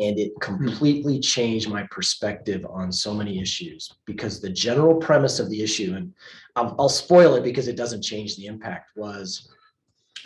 And 0.00 0.18
it 0.18 0.32
hmm. 0.36 0.56
completely 0.56 1.20
changed 1.20 1.70
my 1.70 1.86
perspective 1.90 2.66
on 2.68 2.92
so 2.92 3.14
many 3.14 3.40
issues 3.40 3.90
because 4.06 4.40
the 4.40 4.50
general 4.50 4.96
premise 4.96 5.38
of 5.38 5.48
the 5.48 5.62
issue, 5.62 5.94
and 5.96 6.12
I'll, 6.56 6.74
I'll 6.78 6.88
spoil 6.88 7.34
it 7.34 7.44
because 7.44 7.68
it 7.68 7.76
doesn't 7.76 8.02
change 8.02 8.36
the 8.36 8.46
impact, 8.46 8.90
was 8.96 9.48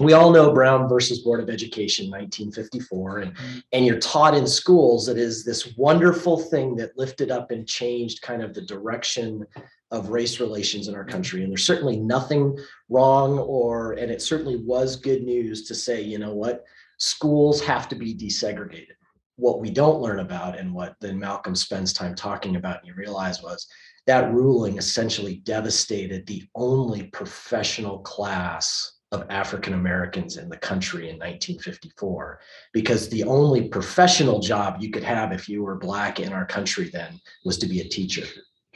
we 0.01 0.13
all 0.13 0.31
know 0.33 0.53
Brown 0.53 0.89
versus 0.89 1.21
Board 1.21 1.41
of 1.41 1.49
Education, 1.49 2.07
1954, 2.07 3.19
and, 3.21 3.33
and 3.73 3.87
you're 3.87 4.01
taught 4.01 4.35
in 4.35 4.47
schools 4.47 5.07
that 5.07 5.19
is 5.19 5.45
this 5.45 5.77
wonderful 5.77 6.39
thing 6.39 6.75
that 6.77 6.99
lifted 6.99 7.31
up 7.31 7.51
and 7.51 7.67
changed 7.67 8.23
kind 8.23 8.43
of 8.43 8.55
the 8.55 8.63
direction 8.63 9.47
of 9.91 10.09
race 10.09 10.41
relations 10.41 10.89
in 10.89 10.95
our 10.95 11.05
country. 11.05 11.43
And 11.43 11.53
there's 11.53 11.67
certainly 11.67 11.97
nothing 11.97 12.59
wrong, 12.89 13.39
or, 13.39 13.93
and 13.93 14.11
it 14.11 14.21
certainly 14.21 14.57
was 14.57 14.97
good 14.97 15.23
news 15.23 15.69
to 15.69 15.75
say, 15.75 16.03
you 16.03 16.19
know 16.19 16.35
what, 16.35 16.65
schools 16.99 17.61
have 17.63 17.89
to 17.91 17.95
be 17.95 18.15
desegregated. 18.15 18.97
What 19.37 19.61
we 19.61 19.71
don't 19.71 20.01
learn 20.01 20.21
about, 20.21 20.59
and 20.59 20.75
what 20.75 20.97
then 21.01 21.19
Malcolm 21.19 21.55
spends 21.55 21.93
time 21.93 22.17
talking 22.17 22.57
about, 22.57 22.79
and 22.79 22.89
you 22.89 22.95
realize 22.95 23.43
was 23.43 23.67
that 24.07 24.33
ruling 24.33 24.77
essentially 24.77 25.37
devastated 25.37 26.27
the 26.27 26.45
only 26.55 27.05
professional 27.05 28.01
class 28.01 28.94
of 29.15 29.25
African 29.31 29.75
Americans 29.75 30.37
in 30.37 30.49
the 30.49 30.57
country 30.57 31.05
in 31.09 31.17
1954 31.17 32.41
because 32.73 33.09
the 33.09 33.25
only 33.25 33.69
professional 33.69 34.41
job 34.41 34.77
you 34.81 34.91
could 34.91 35.05
have 35.05 35.33
if 35.33 35.49
you 35.49 35.63
were 35.63 35.77
Black 35.77 36.21
in 36.21 36.33
our 36.33 36.45
country 36.45 36.91
then 36.93 37.21
was 37.45 37.57
to 37.59 37.67
be 37.67 37.81
a 37.81 37.89
teacher. 37.89 38.27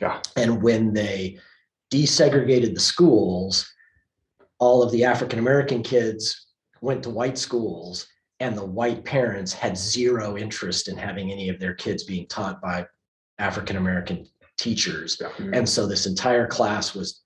Yeah. 0.01 0.23
And 0.37 0.63
when 0.63 0.93
they 0.93 1.39
desegregated 1.93 2.75
the 2.75 2.81
schools, 2.81 3.69
all 4.59 4.83
of 4.83 4.93
the 4.93 5.05
African 5.05 5.39
American 5.39 5.83
kids 5.83 6.47
went 6.81 7.03
to 7.03 7.11
white 7.11 7.37
schools 7.37 8.07
and 8.41 8.57
the 8.57 8.65
white 8.65 9.05
parents 9.05 9.53
had 9.53 9.77
zero 9.77 10.37
interest 10.37 10.89
in 10.89 10.97
having 10.97 11.33
any 11.33 11.49
of 11.49 11.59
their 11.59 11.75
kids 11.75 12.05
being 12.05 12.27
taught 12.29 12.63
by 12.63 12.87
African 13.39 13.77
American 13.77 14.27
teachers. 14.57 15.21
Yeah. 15.21 15.31
And 15.53 15.69
so 15.69 15.87
this 15.87 16.07
entire 16.07 16.47
class 16.47 16.95
was 16.95 17.23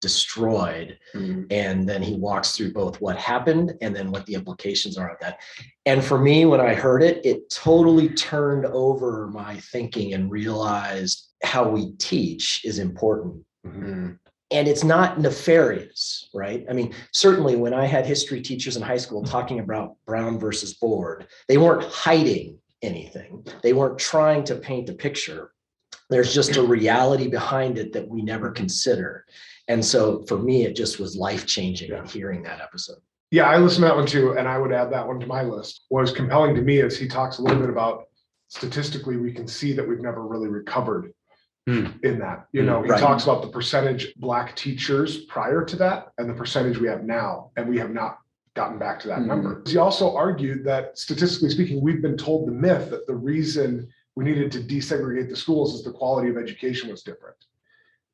destroyed. 0.00 0.98
Mhm. 1.14 1.46
And 1.50 1.88
then 1.88 2.02
he 2.02 2.16
walks 2.16 2.56
through 2.56 2.72
both 2.72 3.00
what 3.00 3.16
happened 3.16 3.74
and 3.80 3.94
then 3.94 4.10
what 4.10 4.26
the 4.26 4.34
implications 4.34 4.98
are 4.98 5.10
of 5.10 5.18
that. 5.20 5.38
And 5.84 6.04
for 6.04 6.18
me, 6.18 6.44
when 6.44 6.60
I 6.60 6.74
heard 6.74 7.02
it, 7.02 7.24
it 7.24 7.48
totally 7.50 8.08
turned 8.10 8.66
over 8.66 9.28
my 9.28 9.58
thinking 9.72 10.14
and 10.14 10.30
realized 10.30 11.28
how 11.42 11.68
we 11.68 11.92
teach 11.98 12.64
is 12.64 12.78
important 12.78 13.44
Mhm. 13.66 14.18
and 14.50 14.68
it's 14.68 14.84
not 14.84 15.20
nefarious, 15.20 16.28
right? 16.34 16.64
I 16.68 16.72
mean, 16.72 16.94
certainly 17.12 17.56
when 17.56 17.74
I 17.74 17.86
had 17.86 18.06
history 18.06 18.40
teachers 18.40 18.76
in 18.76 18.82
high 18.82 18.96
school 18.98 19.22
talking 19.24 19.60
about 19.60 19.96
Brown 20.06 20.38
versus 20.38 20.74
Board, 20.74 21.26
they 21.48 21.58
weren't 21.58 21.84
hiding 21.84 22.58
anything. 22.82 23.44
They 23.62 23.72
weren't 23.72 23.98
trying 23.98 24.44
to 24.44 24.54
paint 24.56 24.88
a 24.90 24.94
picture. 24.94 25.52
There's 26.10 26.32
just 26.32 26.56
a 26.56 26.62
reality 26.62 27.26
behind 27.26 27.78
it 27.78 27.92
that 27.94 28.06
we 28.08 28.22
never 28.22 28.50
consider. 28.52 29.24
And 29.68 29.84
so 29.84 30.22
for 30.26 30.38
me, 30.38 30.64
it 30.64 30.76
just 30.76 30.98
was 31.00 31.16
life 31.16 31.46
changing 31.46 31.90
Yeah. 31.90 32.06
hearing 32.06 32.42
that 32.44 32.60
episode. 32.60 32.98
Yeah, 33.30 33.44
I 33.48 33.58
listened 33.58 33.82
to 33.82 33.88
that 33.88 33.96
one 33.96 34.06
too, 34.06 34.32
and 34.38 34.46
I 34.46 34.58
would 34.58 34.72
add 34.72 34.90
that 34.92 35.06
one 35.06 35.18
to 35.20 35.26
my 35.26 35.42
list. 35.42 35.84
What 35.88 36.02
was 36.02 36.12
compelling 36.12 36.54
to 36.54 36.62
me 36.62 36.78
is 36.78 36.96
he 36.96 37.08
talks 37.08 37.38
a 37.38 37.42
little 37.42 37.60
bit 37.60 37.70
about 37.70 38.04
statistically, 38.48 39.16
we 39.16 39.32
can 39.32 39.48
see 39.48 39.72
that 39.72 39.86
we've 39.86 40.00
never 40.00 40.24
really 40.24 40.48
recovered 40.48 41.12
Hmm. 41.66 41.86
in 42.04 42.20
that. 42.20 42.46
You 42.52 42.62
know, 42.62 42.80
he 42.84 42.90
Right. 42.90 43.00
talks 43.00 43.24
about 43.24 43.42
the 43.42 43.48
percentage 43.48 44.14
black 44.14 44.54
teachers 44.54 45.24
prior 45.24 45.64
to 45.64 45.74
that 45.76 46.12
and 46.16 46.30
the 46.30 46.34
percentage 46.34 46.78
we 46.78 46.86
have 46.86 47.02
now, 47.02 47.50
and 47.56 47.68
we 47.68 47.76
have 47.78 47.90
not 47.90 48.18
gotten 48.54 48.78
back 48.78 49.00
to 49.00 49.08
that 49.08 49.18
Mhm. 49.18 49.26
number. 49.26 49.62
He 49.66 49.76
also 49.76 50.14
argued 50.14 50.62
that 50.64 50.96
statistically 50.96 51.50
speaking, 51.50 51.80
we've 51.80 52.00
been 52.00 52.16
told 52.16 52.46
the 52.46 52.52
myth 52.52 52.90
that 52.90 53.08
the 53.08 53.16
reason 53.16 53.88
we 54.14 54.24
needed 54.24 54.52
to 54.52 54.60
desegregate 54.60 55.28
the 55.28 55.34
schools 55.36 55.74
is 55.74 55.82
the 55.82 55.90
quality 55.90 56.30
of 56.30 56.36
education 56.38 56.88
was 56.88 57.02
different. 57.02 57.36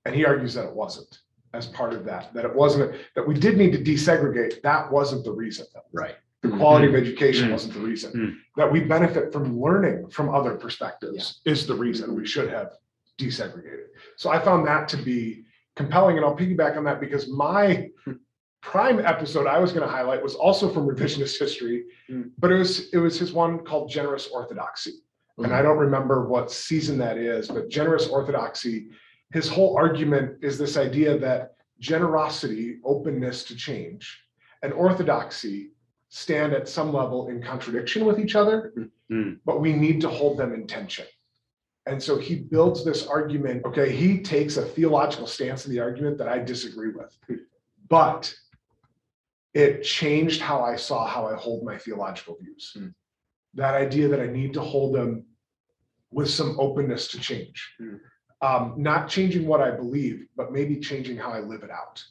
And 0.06 0.14
he 0.14 0.25
argues 0.25 0.54
that 0.54 0.64
it 0.64 0.75
wasn't 0.75 1.21
as 1.54 1.66
part 1.66 1.92
of 1.92 2.04
that, 2.04 2.32
that 2.35 2.44
it 2.44 2.54
wasn't, 2.54 2.94
that 3.14 3.26
we 3.26 3.35
did 3.35 3.56
need 3.56 3.73
to 3.73 3.78
desegregate. 3.78 4.62
That 4.62 4.90
wasn't 4.90 5.25
the 5.25 5.32
reason. 5.32 5.66
Right. 5.92 6.16
The 6.42 6.49
quality 6.50 6.87
of 6.87 6.92
Mhm. 6.94 7.00
education 7.00 7.49
Mhm. 7.49 7.52
wasn't 7.52 7.75
the 7.75 7.80
reason. 7.80 8.12
Mhm. 8.12 8.37
That 8.56 8.73
we 8.73 8.80
benefit 8.80 9.32
from 9.32 9.61
learning 9.61 10.09
from 10.11 10.35
other 10.35 10.56
perspectives 10.56 11.40
is 11.44 11.66
the 11.66 11.75
reason 11.75 12.14
we 12.16 12.26
should 12.26 12.49
have 12.49 12.73
desegregated. 13.18 13.87
So 14.16 14.30
I 14.30 14.38
found 14.40 14.66
that 14.66 14.88
to 14.88 14.97
be 14.97 15.44
compelling 15.76 16.16
and 16.16 16.25
I'll 16.26 16.37
piggyback 16.37 16.76
on 16.76 16.85
that 16.85 17.00
because 17.00 17.28
my 17.28 17.90
prime 18.62 19.00
episode 19.00 19.47
I 19.47 19.59
was 19.59 19.73
going 19.73 19.87
to 19.87 19.92
highlight 19.92 20.23
was 20.23 20.35
also 20.35 20.68
from 20.68 20.87
revisionist 20.88 21.38
history, 21.38 21.85
Mm. 22.09 22.30
but 22.38 22.50
it 22.52 22.59
was 22.59 22.92
it 22.94 22.99
was 22.99 23.18
his 23.18 23.32
one 23.32 23.64
called 23.64 23.90
Generous 23.90 24.28
Orthodoxy. 24.28 24.92
And 25.38 25.52
I 25.52 25.62
don't 25.62 25.78
remember 25.78 26.26
what 26.28 26.50
season 26.52 26.99
that 26.99 27.16
is, 27.16 27.49
but 27.49 27.68
generous 27.68 28.06
orthodoxy, 28.06 28.90
his 29.32 29.48
whole 29.48 29.76
argument 29.76 30.38
is 30.42 30.58
this 30.58 30.76
idea 30.76 31.18
that 31.18 31.54
generosity, 31.78 32.78
openness 32.84 33.44
to 33.44 33.56
change, 33.56 34.22
and 34.62 34.72
orthodoxy 34.72 35.70
stand 36.08 36.52
at 36.52 36.68
some 36.68 36.92
level 36.92 37.28
in 37.28 37.42
contradiction 37.42 38.04
with 38.04 38.20
each 38.20 38.36
other, 38.36 38.72
Mm. 39.10 39.40
but 39.44 39.60
we 39.60 39.72
need 39.72 40.00
to 40.00 40.08
hold 40.08 40.38
them 40.38 40.52
in 40.54 40.66
tension. 40.66 41.06
And 41.86 42.00
so 42.00 42.18
he 42.18 42.36
builds 42.36 42.84
this 42.84 43.06
argument. 43.06 43.64
Okay, 43.64 43.90
he 43.90 44.22
takes 44.22 44.56
a 44.56 44.64
theological 44.64 45.26
stance 45.26 45.66
in 45.66 45.72
the 45.72 45.80
argument 45.80 46.18
that 46.18 46.28
I 46.28 46.38
disagree 46.38 46.90
with, 46.90 47.16
but 47.88 48.32
it 49.54 49.82
changed 49.82 50.40
how 50.40 50.62
I 50.62 50.76
saw 50.76 51.06
how 51.06 51.26
I 51.26 51.34
hold 51.34 51.64
my 51.64 51.76
theological 51.76 52.36
views. 52.40 52.72
Hmm. 52.74 52.88
That 53.54 53.74
idea 53.74 54.08
that 54.08 54.20
I 54.20 54.28
need 54.28 54.54
to 54.54 54.62
hold 54.62 54.94
them 54.94 55.26
with 56.10 56.30
some 56.30 56.58
openness 56.58 57.08
to 57.08 57.18
change. 57.20 57.74
Hmm. 57.78 57.96
Um, 58.42 58.75
not 58.76 59.08
changing 59.08 59.46
what 59.46 59.61
I 59.61 59.70
believe, 59.70 60.26
but 60.37 60.52
maybe 60.52 60.80
changing 60.80 61.16
how 61.16 61.30
I 61.30 61.38
live 61.38 61.62
it 61.62 61.70
out. 61.70 62.02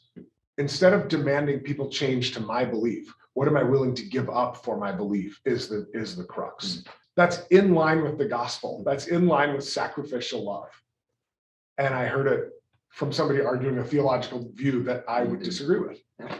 Instead 0.57 0.93
of 0.93 1.09
demanding 1.09 1.59
people 1.59 1.89
change 1.89 2.33
to 2.33 2.39
my 2.39 2.63
belief, 2.63 3.13
what 3.33 3.50
am 3.50 3.57
I 3.57 3.63
willing 3.63 3.93
to 3.95 4.03
give 4.05 4.29
up 4.29 4.55
for 4.63 4.77
my 4.77 4.93
belief 4.93 5.41
is 5.45 5.67
the 5.67 5.88
is 5.93 6.15
the 6.15 6.23
crux. 6.23 6.83
That's 7.17 7.45
in 7.47 7.73
line 7.73 8.03
with 8.03 8.17
the 8.17 8.25
gospel. 8.25 8.81
That's 8.85 9.07
in 9.07 9.27
line 9.27 9.53
with 9.53 9.65
sacrificial 9.65 10.45
love. 10.45 10.69
And 11.77 11.93
I 11.93 12.05
heard 12.05 12.27
it 12.27 12.50
from 12.89 13.11
somebody 13.11 13.41
arguing 13.41 13.79
a 13.79 13.83
theological 13.83 14.50
view 14.53 14.83
that 14.83 15.03
I 15.09 15.23
would 15.23 15.39
Mhm. 15.39 15.43
disagree 15.43 15.79
with. 15.79 16.00
Yeah. 16.19 16.38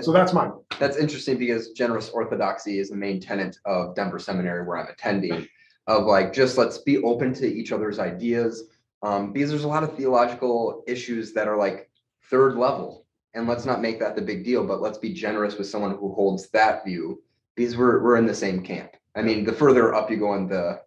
So 0.00 0.12
that's 0.12 0.32
mine. 0.32 0.52
That's 0.78 0.96
interesting 0.96 1.36
because 1.38 1.72
generous 1.72 2.08
orthodoxy 2.08 2.78
is 2.78 2.88
the 2.88 2.96
main 2.96 3.20
tenet 3.20 3.58
of 3.66 3.94
Denver 3.94 4.18
Seminary 4.18 4.64
where 4.66 4.78
I'm 4.78 4.88
attending. 4.88 5.46
Of 5.88 6.04
like, 6.04 6.32
just 6.32 6.56
let's 6.56 6.78
be 6.78 7.02
open 7.02 7.34
to 7.34 7.46
each 7.46 7.72
other's 7.72 7.98
ideas. 7.98 8.70
Um, 9.02 9.32
because 9.32 9.50
there's 9.50 9.64
a 9.64 9.68
lot 9.68 9.82
of 9.82 9.96
theological 9.96 10.84
issues 10.86 11.32
that 11.32 11.48
are 11.48 11.56
like 11.56 11.90
third 12.30 12.56
level. 12.56 13.06
And 13.34 13.48
let's 13.48 13.64
not 13.64 13.80
make 13.80 13.98
that 13.98 14.14
the 14.14 14.22
big 14.22 14.44
deal, 14.44 14.66
but 14.66 14.80
let's 14.82 14.98
be 14.98 15.12
generous 15.12 15.56
with 15.56 15.66
someone 15.66 15.92
who 15.96 16.12
holds 16.12 16.50
that 16.50 16.84
view 16.84 17.22
because 17.56 17.76
we're 17.76 18.02
we're 18.02 18.16
in 18.16 18.26
the 18.26 18.34
same 18.34 18.62
camp. 18.62 18.92
I 19.16 19.22
mean, 19.22 19.44
the 19.44 19.52
further 19.52 19.94
up 19.94 20.10
you 20.10 20.18
go 20.18 20.34
in 20.34 20.48
the 20.48 20.80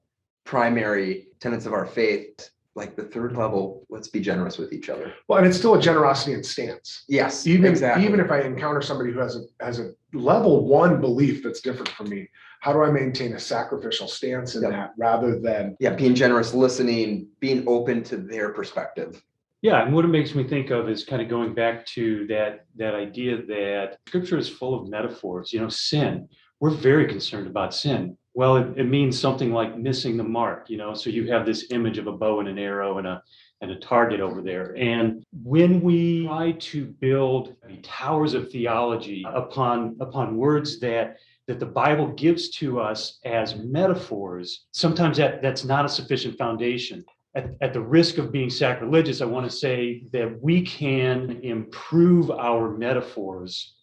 primary 0.43 1.27
tenets 1.39 1.65
of 1.65 1.73
our 1.73 1.85
faith, 1.85 2.49
like 2.75 2.95
the 2.95 3.03
third 3.03 3.35
level, 3.35 3.85
let's 3.89 4.09
be 4.09 4.19
generous 4.19 4.57
with 4.57 4.73
each 4.73 4.89
other. 4.89 5.13
Well, 5.27 5.39
and 5.39 5.47
it's 5.47 5.57
still 5.57 5.75
a 5.75 5.81
generosity 5.81 6.33
in 6.33 6.43
stance. 6.43 7.03
Yes, 7.07 7.47
Even 7.47 7.71
exactly. 7.71 8.05
even 8.05 8.19
if 8.19 8.31
I 8.31 8.41
encounter 8.41 8.81
somebody 8.81 9.11
who 9.11 9.19
has 9.19 9.35
a 9.35 9.43
has 9.63 9.79
a 9.79 9.91
level 10.13 10.65
one 10.67 11.01
belief 11.01 11.43
that's 11.43 11.61
different 11.61 11.89
from 11.89 12.09
me, 12.09 12.29
how 12.65 12.73
do 12.73 12.81
I 12.81 12.89
maintain 12.89 13.33
a 13.33 13.39
sacrificial 13.39 14.07
stance 14.07 14.55
in 14.55 14.63
Yep. 14.63 14.71
that 14.71 14.93
rather 14.97 15.39
than 15.39 15.77
yeah, 15.79 15.93
being 15.93 16.15
generous, 16.15 16.51
listening, 16.51 17.27
being 17.39 17.63
open 17.67 18.01
to 18.05 18.17
their 18.17 18.53
perspective. 18.53 19.23
Yeah, 19.61 19.83
and 19.83 19.93
what 19.93 20.03
it 20.03 20.07
makes 20.07 20.33
me 20.33 20.43
think 20.43 20.71
of 20.71 20.89
is 20.89 21.03
kind 21.03 21.21
of 21.21 21.29
going 21.29 21.53
back 21.53 21.85
to 21.97 22.25
that 22.25 22.65
that 22.77 22.95
idea 22.95 23.43
that 23.45 23.99
scripture 24.07 24.39
is 24.39 24.49
full 24.49 24.73
of 24.73 24.89
metaphors. 24.89 25.53
You 25.53 25.59
know, 25.61 25.69
sin. 25.69 26.27
We're 26.59 26.71
very 26.71 27.05
concerned 27.07 27.45
about 27.45 27.75
sin. 27.75 28.17
Well, 28.33 28.57
it, 28.57 28.67
it 28.77 28.87
means 28.97 29.19
something 29.19 29.51
like 29.53 29.77
missing 29.77 30.17
the 30.17 30.23
mark, 30.23 30.67
you 30.67 30.77
know. 30.77 30.95
So 30.95 31.11
you 31.11 31.31
have 31.31 31.45
this 31.45 31.67
image 31.69 31.99
of 31.99 32.07
a 32.07 32.13
bow 32.13 32.39
and 32.39 32.49
an 32.49 32.57
arrow 32.57 32.97
and 32.97 33.05
a 33.05 33.21
and 33.61 33.69
a 33.69 33.79
target 33.79 34.21
over 34.21 34.41
there. 34.41 34.75
And 34.75 35.23
when 35.31 35.81
we 35.81 36.25
try 36.25 36.53
to 36.53 36.85
build 36.85 37.55
the 37.67 37.77
towers 37.77 38.33
of 38.33 38.51
theology 38.51 39.23
upon 39.27 39.97
upon 39.99 40.35
words 40.35 40.79
that 40.79 41.17
that 41.47 41.59
the 41.59 41.65
Bible 41.65 42.07
gives 42.13 42.49
to 42.49 42.79
us 42.79 43.19
as 43.25 43.55
metaphors, 43.55 44.65
sometimes 44.71 45.17
that, 45.17 45.41
that's 45.41 45.63
not 45.63 45.85
a 45.85 45.89
sufficient 45.89 46.37
foundation 46.37 47.03
at, 47.35 47.49
at 47.61 47.73
the 47.73 47.81
risk 47.81 48.17
of 48.17 48.31
being 48.31 48.49
sacrilegious, 48.49 49.19
I 49.21 49.25
want 49.25 49.49
to 49.49 49.55
say 49.55 50.03
that 50.13 50.41
we 50.41 50.61
can 50.61 51.39
improve 51.43 52.31
our 52.31 52.75
metaphors 52.77 53.75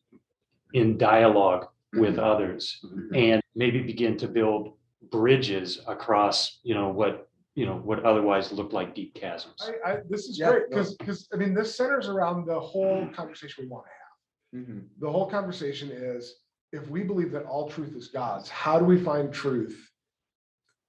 in 0.72 0.96
dialogue 0.96 1.68
with 1.92 2.18
others 2.18 2.80
Mhm. 2.82 3.14
and 3.14 3.42
maybe 3.54 3.82
begin 3.82 4.16
to 4.16 4.26
build 4.28 4.72
bridges 5.10 5.82
across, 5.86 6.60
you 6.62 6.74
know, 6.74 6.88
what, 6.88 7.28
you 7.54 7.66
know, 7.66 7.76
what 7.76 8.02
otherwise 8.06 8.50
look 8.52 8.72
like 8.72 8.94
deep 8.94 9.14
chasms. 9.20 9.60
I, 9.84 9.90
I 9.92 9.96
this 10.08 10.24
is 10.28 10.38
Yeah, 10.38 10.52
great 10.52 10.62
no. 10.62 10.76
because 10.76 10.94
because 10.96 11.28
I 11.34 11.36
mean 11.36 11.52
this 11.52 11.76
centers 11.76 12.08
around 12.08 12.46
the 12.46 12.58
whole 12.58 13.06
conversation 13.08 13.64
we 13.64 13.68
want 13.68 13.84
to 13.84 13.90
have. 13.90 14.66
Mhm. 14.66 14.88
the 14.98 15.10
whole 15.10 15.28
conversation 15.30 15.90
is 15.90 16.41
if 16.72 16.88
we 16.88 17.02
believe 17.02 17.32
that 17.32 17.44
all 17.44 17.68
truth 17.68 17.94
is 17.94 18.08
God's, 18.08 18.48
how 18.48 18.78
do 18.78 18.84
we 18.84 18.98
find 18.98 19.32
truth 19.32 19.90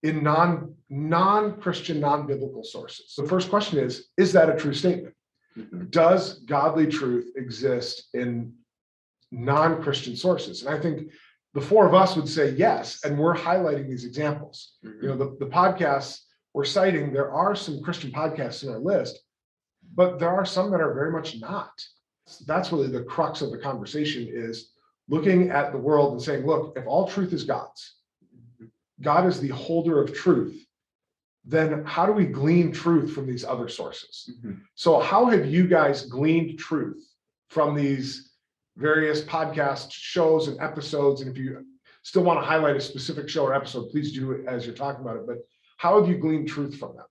in 0.02 0.24
non 0.24 0.76
non-Christian, 0.90 2.00
non-biblical 2.00 2.64
sources? 2.64 3.14
The 3.18 3.28
first 3.28 3.50
question 3.50 3.80
is, 3.80 4.10
is 4.18 4.34
that 4.34 4.50
a 4.50 4.56
true 4.56 4.74
statement? 4.74 5.16
Mhm. 5.58 5.92
Does 5.92 6.40
godly 6.40 6.88
truth 6.88 7.32
exist 7.36 8.10
in 8.14 8.54
non-Christian 9.32 10.16
sources? 10.16 10.64
And 10.64 10.76
I 10.76 10.80
think 10.80 11.12
the 11.54 11.62
four 11.62 11.86
of 11.86 11.94
us 11.94 12.16
would 12.16 12.28
say 12.28 12.52
yes, 12.52 13.04
and 13.04 13.18
we're 13.20 13.36
highlighting 13.36 13.88
these 13.88 14.06
examples. 14.06 14.78
You 14.82 15.10
know, 15.10 15.18
the, 15.18 15.38
the 15.40 15.52
podcasts 15.52 16.22
we're 16.54 16.66
citing, 16.66 17.12
there 17.12 17.32
are 17.32 17.56
some 17.56 17.82
Christian 17.82 18.12
podcasts 18.12 18.64
in 18.64 18.70
our 18.70 18.80
list, 18.80 19.20
but 19.96 20.20
there 20.20 20.30
are 20.30 20.46
some 20.46 20.72
that 20.72 20.82
are 20.82 20.94
very 20.94 21.12
much 21.12 21.40
not. 21.40 21.72
That's 22.46 22.72
really 22.72 22.88
the 22.88 23.04
crux 23.04 23.42
of 23.42 23.52
the 23.52 23.58
conversation 23.58 24.28
is 24.30 24.73
looking 25.14 25.50
at 25.50 25.72
the 25.72 25.78
world 25.78 26.14
and 26.14 26.22
saying, 26.22 26.46
look, 26.46 26.64
if 26.76 26.86
all 26.88 27.08
truth 27.08 27.34
is 27.34 27.44
God's, 27.44 27.82
God 29.02 29.26
is 29.26 29.40
the 29.40 29.50
holder 29.50 30.02
of 30.02 30.14
truth, 30.14 30.58
then 31.46 31.84
how 31.86 32.06
do 32.06 32.14
we 32.14 32.26
glean 32.26 32.72
truth 32.72 33.12
from 33.14 33.26
these 33.28 33.44
other 33.44 33.68
sources? 33.68 34.14
Mhm. 34.32 34.62
So 34.76 35.00
how 35.00 35.26
have 35.26 35.46
you 35.46 35.68
guys 35.68 36.06
gleaned 36.06 36.58
truth 36.58 37.04
from 37.50 37.76
these 37.76 38.34
various 38.78 39.22
podcast 39.22 39.92
shows 39.92 40.48
and 40.48 40.60
episodes. 40.60 41.22
And 41.22 41.32
if 41.32 41.38
you 41.38 41.66
still 42.02 42.24
want 42.24 42.40
to 42.40 42.46
highlight 42.46 42.76
a 42.76 42.82
specific 42.82 43.30
show 43.30 43.46
or 43.46 43.54
episode, 43.54 43.90
please 43.90 44.14
do 44.14 44.32
it 44.32 44.48
as 44.48 44.66
you're 44.66 44.76
talking 44.76 45.02
about 45.02 45.18
it. 45.18 45.28
But 45.28 45.38
how 45.78 46.00
have 46.00 46.10
you 46.10 46.18
gleaned 46.18 46.48
truth 46.48 46.78
from 46.78 46.96
them? 46.96 47.06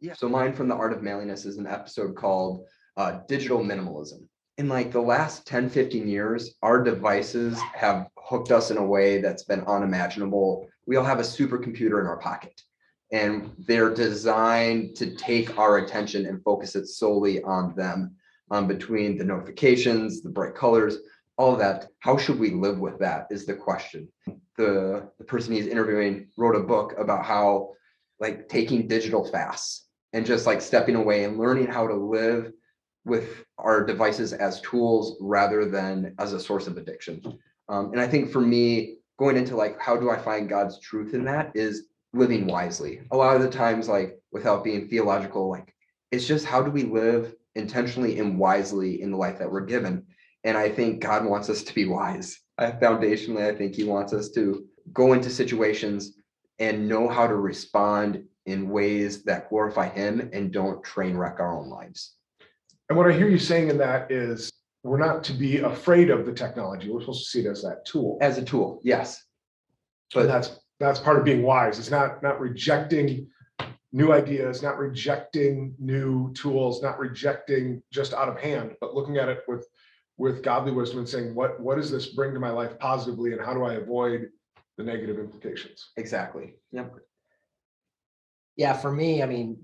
Yeah. 0.00 0.14
So 0.14 0.28
mine 0.28 0.54
from 0.54 0.68
the 0.68 0.74
Art 0.74 0.92
of 0.92 1.02
Manliness 1.02 1.44
is 1.44 1.58
an 1.58 1.66
episode 1.66 2.16
called 2.16 2.66
uh, 2.96 3.20
Digital 3.28 3.60
Minimalism. 3.60 4.26
In 4.60 4.68
like 4.68 4.92
the 4.92 5.00
last 5.00 5.46
10, 5.46 5.70
15 5.70 6.06
years, 6.06 6.54
our 6.60 6.84
devices 6.84 7.58
have 7.72 8.08
hooked 8.18 8.50
us 8.50 8.70
in 8.70 8.76
a 8.76 8.84
way 8.84 9.18
that's 9.18 9.44
been 9.44 9.62
unimaginable. 9.62 10.68
We 10.86 10.96
all 10.96 11.04
have 11.04 11.18
a 11.18 11.22
supercomputer 11.22 11.98
in 11.98 12.06
our 12.06 12.18
pocket 12.18 12.60
and 13.10 13.54
they're 13.60 13.94
designed 13.94 14.96
to 14.96 15.16
take 15.16 15.58
our 15.58 15.78
attention 15.78 16.26
and 16.26 16.44
focus 16.44 16.76
it 16.76 16.88
solely 16.88 17.42
on 17.42 17.74
them 17.74 18.14
um, 18.50 18.68
between 18.68 19.16
the 19.16 19.24
notifications, 19.24 20.20
the 20.20 20.28
bright 20.28 20.54
colors, 20.54 20.98
all 21.38 21.54
of 21.54 21.58
that. 21.60 21.86
How 22.00 22.18
should 22.18 22.38
we 22.38 22.50
live 22.50 22.80
with 22.80 22.98
that 22.98 23.28
is 23.30 23.46
the 23.46 23.54
question. 23.54 24.08
The, 24.58 25.08
the 25.16 25.24
person 25.24 25.54
he's 25.54 25.68
interviewing 25.68 26.28
wrote 26.36 26.54
a 26.54 26.60
book 26.60 26.92
about 26.98 27.24
how 27.24 27.70
like 28.18 28.50
taking 28.50 28.88
digital 28.88 29.24
fasts 29.24 29.86
and 30.12 30.26
just 30.26 30.44
like 30.44 30.60
stepping 30.60 30.96
away 30.96 31.24
and 31.24 31.38
learning 31.38 31.68
how 31.68 31.86
to 31.86 31.94
live 31.94 32.52
with 33.04 33.44
our 33.58 33.84
devices 33.84 34.32
as 34.32 34.60
tools 34.60 35.16
rather 35.20 35.64
than 35.64 36.14
as 36.18 36.32
a 36.32 36.40
source 36.40 36.66
of 36.66 36.76
addiction. 36.76 37.38
Um, 37.68 37.92
and 37.92 38.00
I 38.00 38.06
think 38.06 38.30
for 38.30 38.40
me, 38.40 38.98
going 39.18 39.36
into 39.36 39.56
like, 39.56 39.80
how 39.80 39.96
do 39.96 40.10
I 40.10 40.18
find 40.18 40.48
God's 40.48 40.80
truth 40.80 41.14
in 41.14 41.24
that 41.24 41.52
is 41.54 41.88
living 42.12 42.46
wisely. 42.46 43.02
A 43.10 43.16
lot 43.16 43.36
of 43.36 43.42
the 43.42 43.50
times, 43.50 43.88
like 43.88 44.18
without 44.32 44.64
being 44.64 44.88
theological, 44.88 45.48
like 45.48 45.74
it's 46.10 46.26
just 46.26 46.44
how 46.44 46.62
do 46.62 46.70
we 46.70 46.82
live 46.82 47.34
intentionally 47.54 48.18
and 48.18 48.38
wisely 48.38 49.02
in 49.02 49.10
the 49.10 49.16
life 49.16 49.38
that 49.38 49.50
we're 49.50 49.60
given. 49.60 50.06
And 50.44 50.56
I 50.56 50.68
think 50.68 51.00
God 51.00 51.24
wants 51.24 51.50
us 51.50 51.62
to 51.64 51.74
be 51.74 51.86
wise. 51.86 52.40
I 52.58 52.70
foundationally, 52.70 53.52
I 53.52 53.56
think 53.56 53.74
He 53.74 53.84
wants 53.84 54.12
us 54.12 54.30
to 54.30 54.64
go 54.92 55.12
into 55.12 55.30
situations 55.30 56.16
and 56.58 56.88
know 56.88 57.08
how 57.08 57.26
to 57.26 57.36
respond 57.36 58.24
in 58.46 58.70
ways 58.70 59.22
that 59.24 59.48
glorify 59.48 59.88
Him 59.88 60.30
and 60.32 60.52
don't 60.52 60.82
train 60.82 61.16
wreck 61.16 61.38
our 61.38 61.56
own 61.56 61.68
lives. 61.68 62.14
And 62.90 62.96
what 62.96 63.08
I 63.08 63.12
hear 63.12 63.28
you 63.28 63.38
saying 63.38 63.70
in 63.70 63.78
that 63.78 64.10
is 64.10 64.50
we're 64.82 64.98
not 64.98 65.22
to 65.24 65.32
be 65.32 65.58
afraid 65.58 66.10
of 66.10 66.26
the 66.26 66.32
technology. 66.32 66.90
We're 66.90 67.00
supposed 67.00 67.22
to 67.22 67.30
see 67.30 67.46
it 67.46 67.48
as 67.48 67.62
that 67.62 67.86
tool. 67.86 68.18
As 68.20 68.36
a 68.36 68.44
tool, 68.44 68.80
yes. 68.82 69.22
But 70.12 70.26
that's 70.26 70.58
that's 70.80 70.98
part 70.98 71.16
of 71.16 71.24
being 71.24 71.42
wise. 71.42 71.78
It's 71.78 71.92
not 71.92 72.20
not 72.20 72.40
rejecting 72.40 73.28
new 73.92 74.12
ideas, 74.12 74.60
not 74.60 74.76
rejecting 74.76 75.74
new 75.78 76.32
tools, 76.32 76.82
not 76.82 76.98
rejecting 76.98 77.80
just 77.92 78.12
out 78.12 78.28
of 78.28 78.40
hand, 78.40 78.72
but 78.80 78.92
looking 78.92 79.18
at 79.18 79.28
it 79.28 79.44
with 79.46 79.68
with 80.16 80.42
godly 80.42 80.72
wisdom 80.72 80.98
and 80.98 81.08
saying, 81.08 81.32
what 81.32 81.60
what 81.60 81.76
does 81.76 81.92
this 81.92 82.06
bring 82.08 82.34
to 82.34 82.40
my 82.40 82.50
life 82.50 82.76
positively, 82.80 83.32
and 83.32 83.40
how 83.40 83.54
do 83.54 83.62
I 83.62 83.74
avoid 83.74 84.30
the 84.76 84.82
negative 84.82 85.20
implications? 85.20 85.90
Exactly. 85.96 86.54
Yep. 86.72 86.92
Yeah, 88.56 88.72
for 88.72 88.90
me, 88.90 89.22
I 89.22 89.26
mean, 89.26 89.58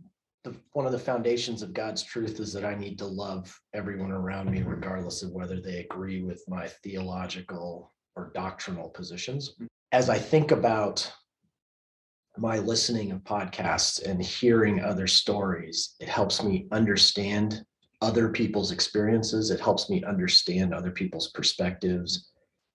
the, 0.46 0.54
one 0.74 0.86
of 0.86 0.92
the 0.92 0.98
foundations 0.98 1.60
of 1.60 1.74
God's 1.74 2.04
truth 2.04 2.38
is 2.38 2.52
that 2.52 2.64
I 2.64 2.76
need 2.76 2.98
to 2.98 3.06
love 3.06 3.60
everyone 3.74 4.12
around 4.12 4.48
me, 4.48 4.62
regardless 4.62 5.24
of 5.24 5.32
whether 5.32 5.60
they 5.60 5.80
agree 5.80 6.22
with 6.22 6.44
my 6.46 6.68
theological 6.84 7.92
or 8.14 8.30
doctrinal 8.32 8.88
positions. 8.90 9.50
Mm-hmm. 9.54 9.66
As 9.90 10.08
I 10.08 10.18
think 10.18 10.52
about 10.52 11.12
my 12.38 12.58
listening 12.58 13.10
of 13.10 13.24
podcasts 13.24 14.04
and 14.04 14.22
hearing 14.22 14.80
other 14.80 15.08
stories, 15.08 15.96
it 15.98 16.08
helps 16.08 16.44
me 16.44 16.68
understand 16.70 17.64
other 18.00 18.28
people's 18.28 18.70
experiences. 18.70 19.50
It 19.50 19.58
helps 19.58 19.90
me 19.90 20.04
understand 20.04 20.72
other 20.72 20.92
people's 20.92 21.32
perspectives, 21.32 22.30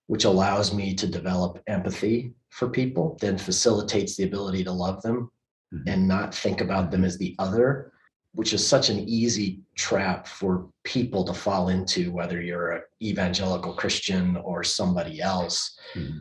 which 0.08 0.26
allows 0.26 0.74
me 0.74 0.94
to 0.96 1.08
develop 1.08 1.62
empathy 1.68 2.34
for 2.50 2.68
people, 2.68 3.18
then 3.22 3.38
facilitates 3.38 4.18
the 4.18 4.26
ability 4.26 4.66
to 4.66 4.74
love 4.74 5.02
them 5.04 5.30
mm-hmm. 5.74 5.88
and 5.88 6.08
not 6.08 6.34
think 6.34 6.62
about 6.62 6.92
them 6.92 7.04
as 7.04 7.18
the 7.18 7.36
other, 7.40 7.92
which 8.34 8.54
is 8.54 8.66
such 8.66 8.90
an 8.90 9.00
easy 9.00 9.62
trap 9.76 10.28
for 10.28 10.70
people 10.84 11.24
to 11.26 11.34
fall 11.34 11.70
into, 11.70 12.12
whether 12.12 12.42
you're 12.42 12.72
an 12.72 12.82
evangelical 13.02 13.74
Christian 13.74 14.38
or 14.38 14.64
somebody 14.64 15.22
else. 15.22 15.78
Mm-hmm. 15.96 16.20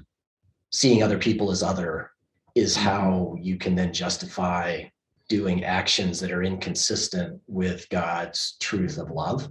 Seeing 0.71 1.03
other 1.03 1.19
people 1.19 1.51
as 1.51 1.63
other 1.63 2.11
is 2.55 2.77
mm-hmm. 2.77 2.87
how 2.87 3.37
you 3.41 3.57
can 3.57 3.75
then 3.75 3.93
justify 3.93 4.85
doing 5.29 5.65
actions 5.65 6.19
that 6.21 6.33
are 6.33 6.43
inconsistent 6.43 7.41
with 7.47 7.89
God's 7.89 8.57
truth 8.61 8.99
of 8.99 9.11
love. 9.11 9.49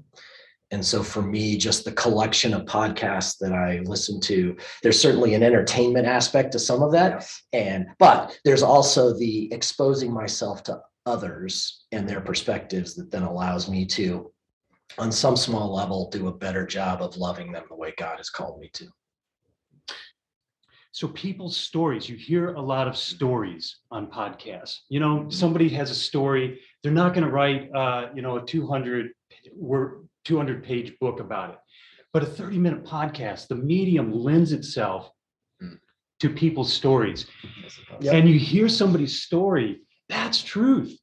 And 0.72 0.86
so 0.86 1.02
for 1.02 1.22
me, 1.22 1.58
just 1.58 1.84
the 1.84 1.92
collection 1.94 2.54
of 2.54 2.66
podcasts 2.66 3.38
that 3.40 3.54
I 3.54 3.80
listen 3.86 4.20
to, 4.22 4.56
there's 4.84 5.02
certainly 5.02 5.34
an 5.34 5.42
entertainment 5.42 6.06
aspect 6.06 6.52
to 6.52 6.60
some 6.60 6.84
of 6.84 6.92
that. 6.92 7.28
And 7.54 7.88
but 7.98 8.38
there's 8.46 8.64
also 8.64 9.18
the 9.18 9.52
exposing 9.52 10.14
myself 10.14 10.64
to 10.64 10.82
others 11.06 11.86
and 11.92 12.08
their 12.08 12.22
perspectives 12.22 12.94
that 12.96 13.10
then 13.10 13.24
allows 13.24 13.70
me 13.70 13.86
to, 13.86 14.32
on 15.00 15.12
some 15.12 15.36
small 15.36 15.74
level, 15.74 16.10
do 16.10 16.28
a 16.28 16.34
better 16.34 16.66
job 16.66 17.02
of 17.02 17.18
loving 17.18 17.52
them 17.52 17.64
the 17.70 17.76
way 17.76 17.94
God 17.98 18.18
has 18.18 18.30
called 18.30 18.60
me 18.60 18.70
to. 18.74 18.88
So 20.92 21.08
people's 21.08 21.56
stories, 21.56 22.10
you 22.10 22.16
hear 22.16 22.56
a 22.56 22.62
lot 22.62 22.88
of 22.88 22.98
stories 22.98 23.78
on 23.92 24.08
podcasts. 24.08 24.80
You 24.90 25.00
know, 25.00 25.30
somebody 25.30 25.70
has 25.70 25.92
a 25.92 25.96
story, 25.96 26.60
they're 26.84 26.92
not 26.92 27.14
going 27.14 27.24
to 27.24 27.30
write, 27.32 27.72
uh, 27.74 28.08
you 28.14 28.22
know, 28.22 28.38
a 28.38 28.46
200 28.46 29.12
word 29.56 30.09
200 30.26 30.64
page 30.64 30.98
book 31.00 31.20
about 31.20 31.52
it. 31.52 31.58
But 32.14 32.24
a 32.24 32.28
30 32.28 32.58
minute 32.58 32.86
podcast, 32.86 33.48
the 33.48 33.56
medium 33.56 34.12
lends 34.12 34.52
itself 34.52 35.12
mm. 35.62 35.78
to 36.20 36.30
people's 36.30 36.74
stories. 36.74 37.28
Yep. 38.02 38.14
And 38.14 38.30
you 38.30 38.40
hear 38.40 38.70
somebody's 38.70 39.22
story, 39.22 39.82
that's 40.08 40.42
truth. 40.42 40.98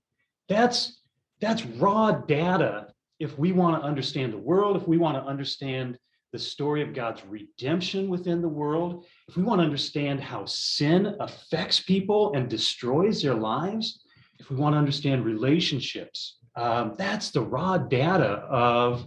That's 0.49 1.03
that's 1.41 1.65
raw 1.67 2.13
data 2.13 2.89
if 3.19 3.39
we 3.39 3.53
want 3.53 3.81
to 3.81 3.87
understand 3.87 4.33
the 4.33 4.39
world, 4.39 4.77
if 4.77 4.87
we 4.87 4.99
want 4.99 5.17
to 5.17 5.29
understand 5.29 5.99
the 6.33 6.39
story 6.39 6.83
of 6.83 6.93
God's 6.93 7.25
redemption 7.25 8.09
within 8.09 8.43
the 8.43 8.49
world, 8.49 9.07
if 9.29 9.37
we 9.37 9.43
want 9.43 9.61
to 9.61 9.65
understand 9.65 10.21
how 10.21 10.45
sin 10.45 11.17
affects 11.21 11.81
people 11.81 12.35
and 12.35 12.49
destroys 12.49 13.23
their 13.23 13.35
lives, 13.35 14.03
if 14.39 14.51
we 14.51 14.57
want 14.57 14.75
to 14.75 14.79
understand 14.79 15.25
relationships, 15.25 16.39
um, 16.57 16.95
that's 16.97 17.31
the 17.31 17.43
raw 17.43 17.77
data 17.77 18.47
of 18.49 19.07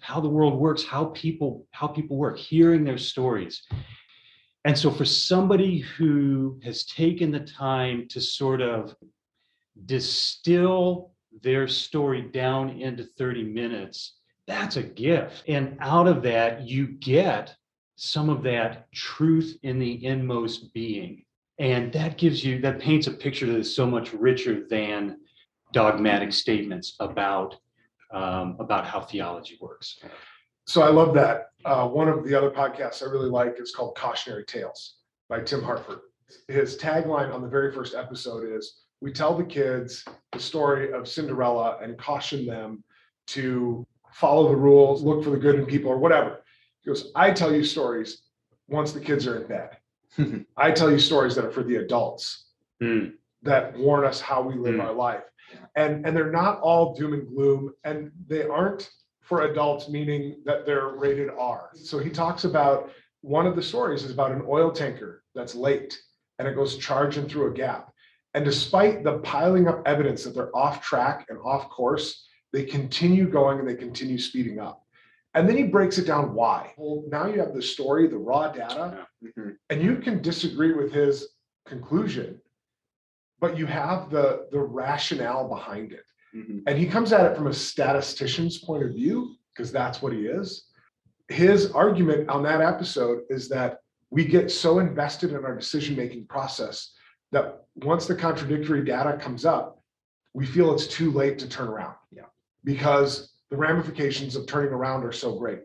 how 0.00 0.20
the 0.20 0.28
world 0.28 0.58
works, 0.58 0.84
how 0.84 1.06
people 1.06 1.66
how 1.70 1.86
people 1.86 2.16
work, 2.16 2.36
hearing 2.38 2.84
their 2.84 2.98
stories. 2.98 3.62
And 4.64 4.76
so 4.76 4.90
for 4.90 5.04
somebody 5.04 5.78
who 5.78 6.60
has 6.64 6.84
taken 6.84 7.30
the 7.30 7.40
time 7.40 8.08
to 8.08 8.20
sort 8.20 8.60
of 8.60 8.94
distill 9.86 11.12
their 11.42 11.68
story 11.68 12.22
down 12.22 12.70
into 12.70 13.04
30 13.04 13.44
minutes, 13.44 14.16
that's 14.46 14.76
a 14.76 14.82
gift. 14.82 15.44
And 15.46 15.78
out 15.80 16.08
of 16.08 16.22
that, 16.24 16.66
you 16.66 16.88
get 16.88 17.54
some 17.94 18.28
of 18.28 18.42
that 18.42 18.90
truth 18.92 19.56
in 19.62 19.78
the 19.78 20.04
inmost 20.04 20.72
being. 20.74 21.24
And 21.58 21.92
that 21.92 22.18
gives 22.18 22.44
you, 22.44 22.60
that 22.60 22.80
paints 22.80 23.06
a 23.06 23.12
picture 23.12 23.46
that 23.46 23.58
is 23.58 23.74
so 23.74 23.86
much 23.86 24.12
richer 24.12 24.66
than 24.68 25.18
dogmatic 25.72 26.32
statements 26.32 26.96
about 27.00 27.56
um, 28.10 28.56
about 28.58 28.86
how 28.86 29.00
theology 29.00 29.58
works. 29.60 30.00
So 30.66 30.82
I 30.82 30.88
love 30.88 31.14
that. 31.14 31.50
Uh, 31.64 31.86
one 31.88 32.08
of 32.08 32.24
the 32.24 32.34
other 32.34 32.50
podcasts 32.50 33.02
I 33.02 33.10
really 33.10 33.28
like 33.28 33.56
is 33.58 33.74
called 33.74 33.96
Cautionary 33.96 34.44
Tales 34.44 34.96
by 35.28 35.40
Tim 35.40 35.62
Harford. 35.62 36.00
His 36.46 36.76
tagline 36.78 37.32
on 37.32 37.42
the 37.42 37.48
very 37.48 37.72
first 37.72 37.94
episode 37.94 38.50
is 38.50 38.82
We 39.00 39.12
tell 39.12 39.36
the 39.36 39.44
kids 39.44 40.04
the 40.32 40.40
story 40.40 40.92
of 40.92 41.06
Cinderella 41.06 41.78
and 41.82 41.98
caution 41.98 42.46
them 42.46 42.82
to 43.28 43.86
follow 44.12 44.48
the 44.48 44.56
rules, 44.56 45.02
look 45.02 45.22
for 45.22 45.30
the 45.30 45.36
good 45.36 45.56
in 45.56 45.66
people, 45.66 45.90
or 45.90 45.98
whatever. 45.98 46.42
He 46.80 46.88
goes, 46.88 47.12
I 47.14 47.30
tell 47.30 47.54
you 47.54 47.62
stories 47.62 48.22
once 48.68 48.92
the 48.92 49.00
kids 49.00 49.26
are 49.26 49.40
in 49.42 49.46
bed. 49.46 50.46
I 50.56 50.70
tell 50.72 50.90
you 50.90 50.98
stories 50.98 51.34
that 51.36 51.44
are 51.44 51.50
for 51.50 51.62
the 51.62 51.76
adults 51.76 52.46
mm. 52.82 53.12
that 53.42 53.76
warn 53.78 54.04
us 54.04 54.20
how 54.20 54.42
we 54.42 54.54
live 54.54 54.76
mm. 54.76 54.82
our 54.82 54.92
life 54.92 55.24
and 55.76 56.06
and 56.06 56.16
they're 56.16 56.30
not 56.30 56.60
all 56.60 56.94
doom 56.94 57.12
and 57.14 57.28
gloom 57.28 57.72
and 57.84 58.10
they 58.26 58.44
aren't 58.44 58.90
for 59.22 59.42
adults 59.42 59.88
meaning 59.88 60.40
that 60.44 60.64
they're 60.64 60.88
rated 60.88 61.28
r. 61.38 61.70
So 61.74 61.98
he 61.98 62.10
talks 62.10 62.44
about 62.44 62.90
one 63.20 63.46
of 63.46 63.56
the 63.56 63.62
stories 63.62 64.04
is 64.04 64.10
about 64.10 64.32
an 64.32 64.42
oil 64.48 64.70
tanker 64.70 65.22
that's 65.34 65.54
late 65.54 66.00
and 66.38 66.48
it 66.48 66.54
goes 66.54 66.76
charging 66.78 67.28
through 67.28 67.50
a 67.50 67.54
gap. 67.54 67.92
And 68.34 68.44
despite 68.44 69.04
the 69.04 69.18
piling 69.18 69.68
up 69.68 69.82
evidence 69.86 70.24
that 70.24 70.34
they're 70.34 70.54
off 70.56 70.80
track 70.82 71.26
and 71.28 71.38
off 71.44 71.68
course 71.68 72.26
they 72.52 72.64
continue 72.64 73.28
going 73.28 73.58
and 73.58 73.68
they 73.68 73.74
continue 73.74 74.18
speeding 74.18 74.58
up. 74.58 74.82
And 75.34 75.46
then 75.46 75.56
he 75.56 75.64
breaks 75.64 75.98
it 75.98 76.06
down 76.06 76.34
why. 76.34 76.72
Well 76.78 77.04
now 77.08 77.26
you 77.26 77.38
have 77.40 77.54
the 77.54 77.62
story 77.62 78.06
the 78.08 78.16
raw 78.16 78.50
data 78.50 79.06
mm-hmm. 79.22 79.50
and 79.68 79.82
you 79.82 79.96
can 79.96 80.22
disagree 80.22 80.72
with 80.72 80.92
his 80.92 81.28
conclusion 81.66 82.40
but 83.40 83.56
you 83.56 83.66
have 83.66 84.10
the 84.10 84.46
the 84.50 84.60
rationale 84.60 85.48
behind 85.48 85.92
it. 85.92 86.04
Mm-hmm. 86.34 86.58
And 86.66 86.78
he 86.78 86.86
comes 86.86 87.12
at 87.12 87.24
it 87.30 87.36
from 87.36 87.46
a 87.46 87.52
statistician's 87.52 88.58
point 88.58 88.84
of 88.84 88.90
view, 88.90 89.36
because 89.54 89.72
that's 89.72 90.02
what 90.02 90.12
he 90.12 90.26
is. 90.26 90.66
his 91.28 91.70
argument 91.72 92.28
on 92.28 92.42
that 92.42 92.60
episode 92.60 93.22
is 93.28 93.48
that 93.50 93.80
we 94.10 94.24
get 94.24 94.50
so 94.50 94.78
invested 94.78 95.32
in 95.32 95.44
our 95.44 95.54
decision 95.54 95.94
making 95.94 96.26
process 96.26 96.92
that 97.32 97.64
once 97.76 98.06
the 98.06 98.14
contradictory 98.14 98.82
data 98.84 99.18
comes 99.18 99.44
up, 99.44 99.82
we 100.32 100.46
feel 100.46 100.72
it's 100.72 100.86
too 100.86 101.10
late 101.10 101.38
to 101.38 101.48
turn 101.48 101.68
around. 101.68 101.94
Yeah. 102.10 102.22
Because 102.64 103.34
the 103.50 103.56
ramifications 103.56 104.34
of 104.36 104.46
turning 104.46 104.72
around 104.72 105.04
are 105.04 105.12
so 105.12 105.38
great. 105.38 105.60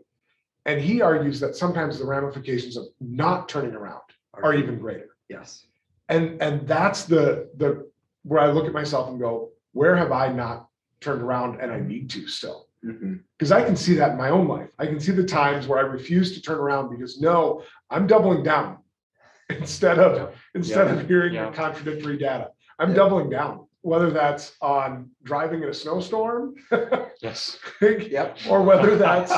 And 0.66 0.82
he 0.82 1.02
argues 1.02 1.40
that 1.40 1.56
sometimes 1.56 2.00
the 2.00 2.06
ramifications 2.06 2.78
of 2.78 2.86
not 3.00 3.48
turning 3.48 3.74
around 3.74 4.02
are 4.34 4.54
even 4.54 4.80
greater. 4.80 5.10
Yes. 5.30 5.66
And 6.14 6.42
and 6.42 6.68
that's 6.68 7.06
the 7.06 7.50
the 7.58 7.90
where 8.24 8.40
I 8.42 8.48
look 8.52 8.66
at 8.66 8.74
myself 8.74 9.10
and 9.10 9.20
go, 9.20 9.50
where 9.74 9.96
have 9.96 10.12
I 10.12 10.28
not 10.32 10.68
turned 11.02 11.22
around 11.22 11.60
and 11.60 11.72
I 11.72 11.80
need 11.80 12.10
to 12.12 12.28
still? 12.28 12.68
Mm-hmm. 12.86 13.16
Because 13.38 13.52
I 13.52 13.64
can 13.64 13.76
see 13.76 13.96
that 13.96 14.12
in 14.12 14.18
my 14.18 14.30
own 14.30 14.48
life. 14.48 14.70
I 14.78 14.86
can 14.86 15.00
see 15.00 15.12
the 15.12 15.24
times 15.24 15.68
where 15.68 15.80
I 15.80 15.82
refuse 15.82 16.34
to 16.36 16.42
turn 16.42 16.60
around 16.60 16.90
because 16.96 17.20
no, 17.20 17.64
I'm 17.90 18.06
doubling 18.08 18.44
down 18.44 18.78
instead 19.50 20.00
of 20.00 20.36
instead 20.54 20.88
of 20.90 21.08
hearing 21.08 21.34
Yeah. 21.34 21.52
contradictory 21.52 22.18
data. 22.18 22.50
I'm 22.80 22.90
Yeah. 22.90 22.96
doubling 23.02 23.30
down, 23.30 23.66
whether 23.82 24.10
that's 24.12 24.56
on 24.62 25.10
driving 25.24 25.64
in 25.64 25.70
a 25.70 25.74
snowstorm 25.74 26.56
Yes. 27.22 27.58
Yep. 27.82 28.38
or 28.50 28.62
whether 28.64 28.96
that's, 28.98 29.34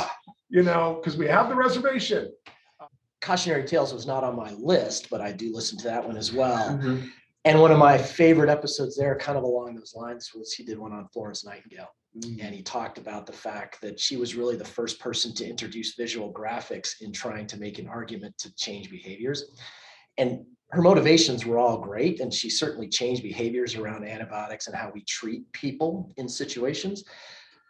you 0.50 0.64
know, 0.64 1.00
because 1.00 1.16
we 1.18 1.28
have 1.28 1.48
the 1.50 1.56
reservation. 1.56 2.32
Cautionary 3.26 3.66
Tales 3.66 3.92
was 3.92 4.06
not 4.06 4.24
on 4.24 4.36
my 4.36 4.52
list, 4.54 5.10
but 5.10 5.20
I 5.20 5.32
do 5.32 5.52
listen 5.52 5.80
to 5.80 5.86
that 5.86 6.06
one 6.06 6.16
as 6.16 6.32
well. 6.32 6.78
Mhm. 6.78 7.12
And 7.44 7.60
one 7.60 7.72
of 7.72 7.80
my 7.80 7.98
favorite 7.98 8.50
episodes 8.50 8.96
there, 8.96 9.16
kind 9.18 9.38
of 9.38 9.44
along 9.44 9.76
those 9.76 9.96
lines, 9.96 10.32
was 10.34 10.54
he 10.54 10.64
did 10.64 10.78
one 10.78 10.92
on 10.92 11.08
Florence 11.10 11.44
Nightingale. 11.44 11.90
Mm-hmm. 12.18 12.40
And 12.42 12.56
he 12.56 12.62
talked 12.62 12.98
about 12.98 13.26
the 13.26 13.34
fact 13.34 13.82
that 13.82 14.00
she 14.00 14.16
was 14.16 14.36
really 14.36 14.56
the 14.56 14.64
first 14.64 15.00
person 15.00 15.34
to 15.36 15.48
introduce 15.48 15.96
visual 15.96 16.32
graphics 16.32 17.02
in 17.02 17.12
trying 17.12 17.48
to 17.48 17.58
make 17.58 17.78
an 17.78 17.88
argument 17.88 18.38
to 18.40 18.56
change 18.56 18.90
behaviors. 18.90 19.52
And 20.18 20.46
her 20.72 20.82
motivations 20.82 21.46
were 21.46 21.60
all 21.60 21.78
great. 21.78 22.20
And 22.20 22.34
she 22.34 22.50
certainly 22.50 22.88
changed 22.88 23.22
behaviors 23.22 23.76
around 23.76 24.06
antibiotics 24.06 24.68
and 24.68 24.76
how 24.76 24.92
we 24.94 25.04
treat 25.04 25.52
people 25.52 26.12
in 26.18 26.30
situations. 26.30 27.04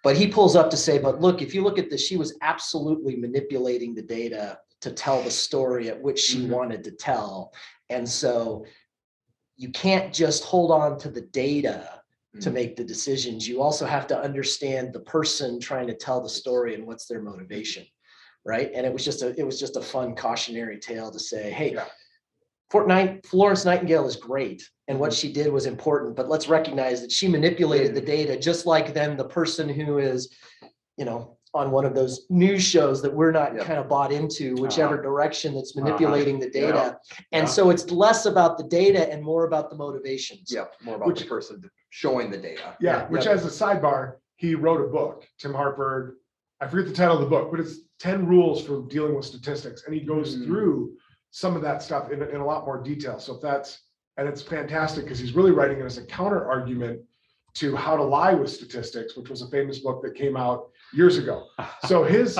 But 0.03 0.15
he 0.15 0.27
pulls 0.27 0.55
up 0.55 0.69
to 0.69 0.77
say, 0.77 0.99
but 0.99 1.19
look, 1.19 1.41
if 1.41 1.55
you 1.55 1.63
look 1.63 1.79
at 1.79 1.89
this, 1.89 2.05
she 2.05 2.15
was 2.15 2.37
absolutely 2.41 3.15
manipulating 3.15 3.95
the 3.95 4.03
data 4.03 4.59
to 4.85 4.91
tell 4.91 5.21
the 5.23 5.31
story 5.31 5.89
at 5.89 5.99
which 6.01 6.19
she 6.19 6.39
Mhm. 6.45 6.49
wanted 6.49 6.83
to 6.83 6.91
tell. 6.91 7.51
And 7.89 8.07
so 8.07 8.65
you 9.57 9.69
can't 9.71 10.13
just 10.13 10.43
hold 10.43 10.69
on 10.71 10.97
to 10.99 11.09
the 11.09 11.21
data 11.21 12.01
to 12.41 12.49
Mhm. 12.49 12.53
make 12.53 12.75
the 12.75 12.83
decisions. 12.83 13.47
You 13.47 13.61
also 13.61 13.85
have 13.85 14.05
to 14.07 14.19
understand 14.19 14.93
the 14.93 14.99
person 14.99 15.59
trying 15.59 15.87
to 15.87 15.95
tell 15.95 16.21
the 16.21 16.29
story 16.29 16.75
and 16.75 16.85
what's 16.85 17.05
their 17.07 17.21
motivation. 17.21 17.85
Right. 18.45 18.71
And 18.75 18.85
it 18.85 18.93
was 18.93 19.03
just 19.03 19.23
a, 19.23 19.29
it 19.39 19.43
was 19.43 19.59
just 19.59 19.75
a 19.75 19.81
fun 19.81 20.15
cautionary 20.15 20.79
tale 20.79 21.09
to 21.11 21.19
say, 21.19 21.49
hey, 21.51 21.73
Yeah. 21.73 21.87
Fortnite, 22.71 23.25
Florence 23.25 23.65
Nightingale 23.65 24.07
is 24.07 24.15
great. 24.17 24.61
And 24.87 24.95
Mm-hmm. 24.95 25.01
what 25.01 25.13
she 25.13 25.31
did 25.33 25.51
was 25.51 25.65
important, 25.65 26.15
but 26.15 26.29
let's 26.29 26.47
recognize 26.47 27.01
that 27.01 27.11
she 27.11 27.27
manipulated 27.27 27.95
the 27.95 28.01
data 28.01 28.37
just 28.37 28.65
like 28.67 28.93
then 28.93 29.17
the 29.17 29.29
person 29.39 29.67
who 29.67 29.97
is, 29.97 30.29
you 30.97 31.05
know, 31.05 31.37
on 31.55 31.71
one 31.71 31.85
of 31.85 31.95
those 31.95 32.25
news 32.29 32.61
shows 32.61 33.01
that 33.01 33.11
we're 33.13 33.31
not 33.31 33.55
Yeah. 33.55 33.63
kind 33.63 33.79
of 33.79 33.87
bought 33.87 34.11
into, 34.11 34.55
whichever 34.55 35.01
direction 35.01 35.55
that's 35.55 35.75
Uh-huh. 35.75 35.85
manipulating 35.85 36.37
the 36.37 36.47
Yeah. 36.53 36.61
data. 36.61 36.99
Yeah. 37.11 37.39
And 37.39 37.49
so 37.49 37.69
it's 37.69 37.89
less 37.89 38.25
about 38.25 38.57
the 38.57 38.65
data 38.65 39.09
and 39.11 39.23
more 39.23 39.45
about 39.45 39.69
the 39.69 39.77
motivations. 39.77 40.51
Yeah, 40.51 40.65
more 40.83 40.97
about 40.97 41.07
Which- 41.07 41.21
the 41.21 41.25
person 41.27 41.63
showing 41.91 42.29
the 42.29 42.37
data. 42.37 42.75
Yeah, 42.81 43.07
which 43.07 43.25
Yeah. 43.25 43.31
as 43.31 43.45
a 43.45 43.49
sidebar, 43.49 44.15
he 44.35 44.53
wrote 44.53 44.81
a 44.81 44.87
book, 44.89 45.25
Tim 45.39 45.53
Harford. 45.53 46.17
I 46.59 46.67
forget 46.67 46.87
the 46.87 46.93
title 46.93 47.15
of 47.15 47.21
the 47.21 47.29
book, 47.29 47.49
but 47.51 47.61
it's 47.61 47.79
10 47.99 48.27
rules 48.27 48.61
for 48.61 48.81
dealing 48.89 49.15
with 49.15 49.25
statistics. 49.25 49.85
And 49.85 49.95
he 49.95 50.01
goes 50.01 50.35
Mm. 50.35 50.45
through 50.45 50.97
some 51.31 51.55
of 51.55 51.61
that 51.61 51.81
stuff 51.81 52.11
in, 52.11 52.21
in 52.21 52.35
a 52.41 52.45
lot 52.45 52.65
more 52.65 52.81
detail. 52.81 53.17
So 53.19 53.35
if 53.35 53.41
that's, 53.41 53.81
and 54.17 54.27
it's 54.27 54.41
fantastic 54.41 55.05
because 55.05 55.19
he's 55.19 55.35
really 55.35 55.51
writing 55.51 55.79
it 55.79 55.85
as 55.85 55.97
a 55.97 56.05
counter 56.05 56.45
argument 56.45 57.01
to 57.55 57.73
How 57.75 57.95
to 57.95 58.03
Lie 58.03 58.33
with 58.33 58.49
Statistics, 58.49 59.15
which 59.15 59.29
was 59.29 59.41
a 59.41 59.47
famous 59.47 59.79
book 59.79 60.01
that 60.03 60.15
came 60.15 60.35
out 60.35 60.69
years 60.95 61.17
ago. 61.17 61.45
So 61.87 62.03
his, 62.03 62.39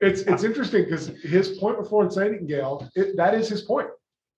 it's, 0.00 0.22
it's 0.22 0.42
interesting 0.42 0.82
because 0.84 1.06
his 1.22 1.58
point 1.58 1.78
with 1.78 1.88
Florence 1.88 2.16
Nightingale, 2.16 2.88
it, 2.96 3.16
that 3.16 3.34
is 3.34 3.48
his 3.48 3.62
point. 3.62 3.86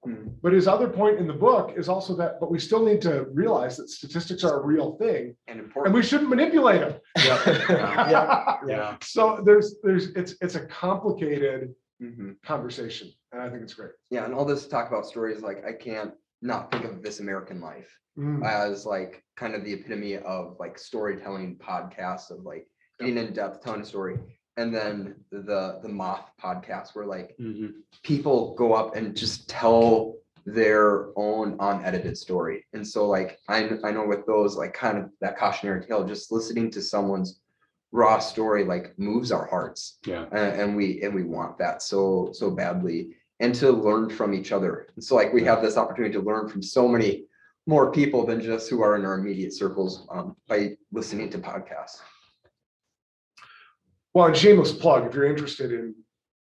Mhm. 0.07 0.35
But 0.43 0.53
his 0.53 0.69
other 0.69 0.89
point 0.89 1.19
in 1.19 1.27
the 1.27 1.33
book 1.33 1.73
is 1.77 1.89
also 1.89 2.15
that, 2.17 2.39
but 2.39 2.51
we 2.51 2.59
still 2.59 2.85
need 2.85 3.01
to 3.03 3.27
realize 3.33 3.77
that 3.79 3.89
statistics 3.89 4.45
are 4.45 4.61
a 4.61 4.67
real 4.67 4.97
thing 4.99 5.35
And 5.47 5.59
important, 5.61 5.87
and 5.87 5.95
we 5.95 6.03
shouldn't 6.03 6.29
manipulate 6.29 6.81
them. 6.81 6.95
Yeah. 7.17 7.39
Yeah. 8.11 8.57
yeah. 8.67 8.97
So 9.03 9.41
there's, 9.47 9.77
there's, 9.83 10.09
it's, 10.17 10.35
it's 10.43 10.57
a 10.57 10.67
complicated 10.67 11.75
Mhm. 12.03 12.35
conversation 12.45 13.09
and 13.31 13.41
I 13.41 13.49
think 13.49 13.63
it's 13.63 13.75
great. 13.75 13.93
Yeah, 14.11 14.25
and 14.25 14.35
all 14.35 14.45
this 14.45 14.67
talk 14.67 14.89
about 14.89 15.07
stories, 15.07 15.41
like 15.41 15.65
I 15.65 15.73
can't 15.73 16.13
not 16.43 16.71
think 16.73 16.85
of 16.85 17.03
This 17.03 17.21
American 17.21 17.61
Life 17.61 17.89
Mm, 18.19 18.45
as 18.45 18.85
like 18.85 19.25
kind 19.39 19.55
of 19.55 19.65
the 19.65 19.73
epitome 19.73 20.19
of 20.19 20.57
like 20.61 20.79
storytelling 20.79 21.57
podcasts 21.57 22.31
of 22.31 22.41
like 22.45 22.67
in 23.07 23.33
depth, 23.33 23.63
telling 23.63 23.83
a 23.83 23.85
story. 23.85 24.19
And 24.57 24.75
then 24.75 25.15
the 25.31 25.79
the 25.83 25.89
Moth 25.89 26.31
podcast 26.43 26.95
where 26.95 27.07
like 27.07 27.35
Mhm. 27.41 27.73
people 28.03 28.55
go 28.55 28.75
up 28.75 28.97
and 28.97 29.17
just 29.17 29.49
tell 29.49 30.17
their 30.45 31.17
own 31.17 31.57
unedited 31.61 32.19
story. 32.19 32.65
And 32.73 32.87
so 32.87 33.09
like 33.09 33.39
I 33.49 33.71
I 33.85 33.93
know 33.93 34.07
with 34.07 34.27
those 34.27 34.57
like 34.57 34.75
kind 34.75 34.99
of 34.99 35.11
that 35.21 35.39
cautionary 35.39 35.87
tale, 35.87 36.05
just 36.05 36.33
listening 36.33 36.71
to 36.73 36.83
someone's 36.83 37.41
raw 37.93 38.19
story 38.19 38.65
like 38.65 38.99
moves 38.99 39.31
our 39.33 39.47
hearts. 39.47 39.99
Yeah. 40.07 40.27
And, 40.33 40.61
and 40.61 40.77
we 40.77 41.03
and 41.03 41.15
we 41.15 41.23
want 41.23 41.59
that 41.59 41.83
so 41.83 42.31
so 42.33 42.51
badly 42.51 43.17
and 43.41 43.55
to 43.57 43.71
learn 43.73 44.09
from 44.11 44.35
each 44.35 44.53
other. 44.53 44.87
And 44.95 45.03
so 45.05 45.15
like 45.15 45.33
we 45.33 45.45
have 45.45 45.63
this 45.63 45.77
opportunity 45.77 46.13
to 46.15 46.21
learn 46.21 46.49
from 46.49 46.63
so 46.63 46.87
many 46.89 47.27
more 47.67 47.91
people 47.93 48.27
than 48.27 48.41
just 48.41 48.69
who 48.69 48.83
are 48.83 48.97
in 48.97 49.05
our 49.05 49.15
immediate 49.19 49.53
circles 49.53 50.07
um, 50.11 50.37
by 50.49 50.77
listening 50.91 51.31
to 51.31 51.39
podcasts. 51.39 52.01
Well, 54.15 54.27
and 54.27 54.37
shameless 54.37 54.73
plug, 54.73 55.07
if 55.07 55.15
you're 55.15 55.25
interested 55.25 55.73
in 55.73 55.95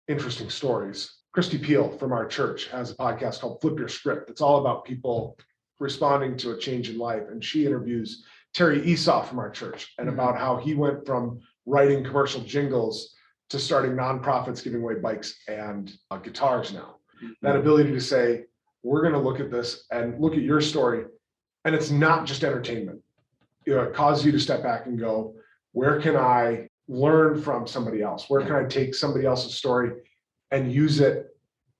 interesting 0.07 0.49
stories, 0.49 1.13
Christy 1.33 1.57
Peel 1.57 1.89
from 1.97 2.11
our 2.11 2.25
church 2.25 2.67
has 2.69 2.91
a 2.91 2.95
podcast 2.95 3.39
called 3.41 3.61
Flip 3.61 3.77
Your 3.77 3.87
Script. 3.87 4.29
It's 4.29 4.41
all 4.41 4.59
about 4.59 4.85
people 4.85 5.37
responding 5.79 6.35
to 6.37 6.51
a 6.51 6.57
change 6.57 6.89
in 6.89 6.97
life. 6.97 7.23
And 7.29 7.43
she 7.43 7.65
interviews 7.65 8.25
Terry 8.55 8.83
Esau 8.83 9.23
from 9.23 9.37
our 9.37 9.51
church 9.51 9.93
and 9.99 10.09
Mhm. 10.09 10.13
about 10.13 10.37
how 10.37 10.57
he 10.57 10.73
went 10.73 11.05
from 11.05 11.39
writing 11.67 12.03
commercial 12.03 12.41
jingles 12.41 13.13
to 13.49 13.59
starting 13.59 13.91
nonprofits 13.91 14.63
giving 14.63 14.81
away 14.81 14.95
bikes 14.95 15.39
and 15.47 15.93
uh, 16.11 16.17
guitars 16.17 16.73
now. 16.73 16.95
that 17.41 17.57
ability 17.57 17.91
to 17.91 17.99
say, 17.99 18.45
we're 18.81 19.01
going 19.01 19.11
to 19.13 19.19
look 19.19 19.41
at 19.41 19.51
this 19.51 19.85
and 19.91 20.17
look 20.21 20.31
at 20.35 20.39
your 20.41 20.61
story. 20.61 21.05
And 21.65 21.75
it's 21.75 21.91
not 21.91 22.25
just 22.25 22.45
entertainment. 22.45 23.03
You 23.65 23.75
know, 23.75 23.83
it 23.83 23.93
causes 23.93 24.25
you 24.25 24.31
to 24.31 24.39
step 24.39 24.63
back 24.63 24.85
and 24.85 24.97
go, 24.97 25.35
where 25.73 25.99
can 25.99 26.15
I 26.15 26.68
learn 26.89 27.41
from 27.41 27.67
somebody 27.67 28.01
else? 28.01 28.25
Where 28.29 28.41
can 28.41 28.53
I 28.53 28.63
take 28.63 28.93
somebody 28.95 29.25
else's 29.25 29.53
story 29.53 29.91
and 30.51 30.73
use 30.73 30.99
it 30.99 31.27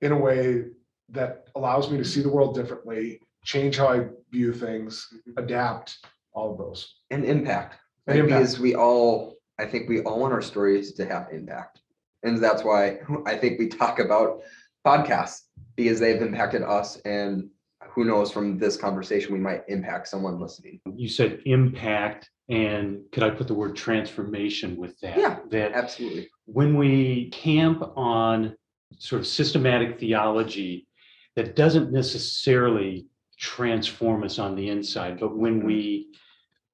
in 0.02 0.14
a 0.14 0.18
way 0.18 0.66
that 1.10 1.48
allows 1.56 1.90
me 1.92 1.98
to 1.98 2.06
see 2.06 2.22
the 2.22 2.30
world 2.30 2.56
differently, 2.56 3.20
change 3.44 3.78
how 3.78 3.88
I 3.88 4.08
view 4.32 4.54
things, 4.54 5.08
mm-hmm. 5.14 5.44
adapt, 5.44 5.98
all 6.34 6.52
of 6.52 6.58
those. 6.58 6.96
and 7.10 7.26
impact. 7.26 7.78
And 8.08 8.16
Like, 8.16 8.24
impact. 8.24 8.40
because 8.42 8.60
we 8.60 8.76
all, 8.76 9.36
I 9.58 9.66
think 9.66 9.90
we 9.90 10.02
all 10.02 10.20
want 10.20 10.34
our 10.34 10.42
stories 10.42 10.94
to 10.94 11.06
have 11.06 11.28
impact. 11.32 11.82
And 12.24 12.42
that's 12.42 12.64
why 12.64 13.00
I 13.26 13.36
think 13.36 13.60
we 13.60 13.68
talk 13.68 14.00
about 14.00 14.42
podcasts 14.86 15.42
because 15.76 16.00
they've 16.00 16.22
impacted 16.22 16.62
us 16.62 16.98
and 16.98 17.50
who 17.90 18.06
knows 18.06 18.32
from 18.32 18.58
this 18.58 18.78
conversation, 18.78 19.34
we 19.34 19.40
might 19.40 19.64
impact 19.68 20.08
someone 20.08 20.40
listening. 20.40 20.80
You 20.96 21.10
said 21.10 21.42
impact, 21.46 22.30
and 22.50 23.02
could 23.12 23.24
I 23.24 23.30
put 23.30 23.48
the 23.48 23.54
word 23.54 23.76
transformation 23.76 24.76
with 24.76 25.00
that? 25.02 25.18
Yeah. 25.18 25.40
That 25.52 25.74
Absolutely. 25.74 26.30
when 26.46 26.76
we 26.76 27.30
camp 27.30 27.84
on 27.96 28.56
sort 28.98 29.22
of 29.22 29.28
systematic 29.28 30.00
theology 30.00 30.88
that 31.36 31.56
doesn't 31.56 31.92
necessarily 31.92 33.06
transform 33.38 34.24
us 34.24 34.40
on 34.40 34.56
the 34.56 34.70
inside, 34.70 35.20
but 35.20 35.38
when 35.38 35.60
mm-hmm. 35.60 35.68
we 35.68 36.08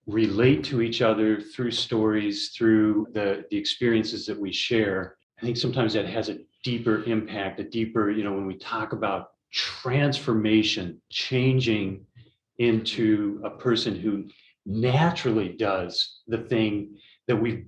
relate 0.08 0.64
to 0.64 0.82
each 0.82 1.02
other 1.02 1.42
through 1.42 1.72
stories, 1.72 2.50
through 2.56 3.08
the, 3.14 3.44
the 3.52 3.58
experiences 3.58 4.26
that 4.26 4.40
we 4.40 4.52
share, 4.52 5.18
I 5.40 5.42
think 5.42 5.58
sometimes 5.58 5.94
that 5.94 6.08
has 6.08 6.30
a 6.30 6.38
deeper 6.64 7.04
impact, 7.04 7.60
a 7.60 7.64
deeper, 7.64 8.10
you 8.10 8.24
know, 8.24 8.34
when 8.34 8.48
we 8.48 8.58
talk 8.58 8.94
about 8.94 9.32
transformation, 9.52 11.02
changing 11.10 12.06
into 12.60 13.42
a 13.44 13.50
person 13.50 13.96
who 13.96 14.26
naturally 14.66 15.50
does 15.50 16.22
the 16.28 16.40
thing 16.40 16.98
that 17.28 17.36
we've 17.36 17.66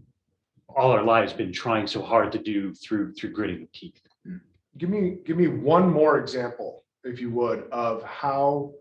all 0.75 0.91
our 0.91 1.03
lives 1.03 1.33
been 1.33 1.51
trying 1.51 1.87
so 1.87 2.01
hard 2.01 2.31
to 2.31 2.37
do 2.37 2.73
through 2.73 3.13
through 3.13 3.31
gritting 3.31 3.61
the 3.61 3.67
teeth. 3.73 3.99
Mm-hmm. 4.27 4.37
Give 4.77 4.89
me, 4.89 5.17
give 5.25 5.37
me 5.37 5.47
one 5.47 5.89
more 5.89 6.19
example, 6.19 6.83
if 7.03 7.19
you 7.19 7.31
would, 7.31 7.63
of 7.71 8.03
how 8.03 8.73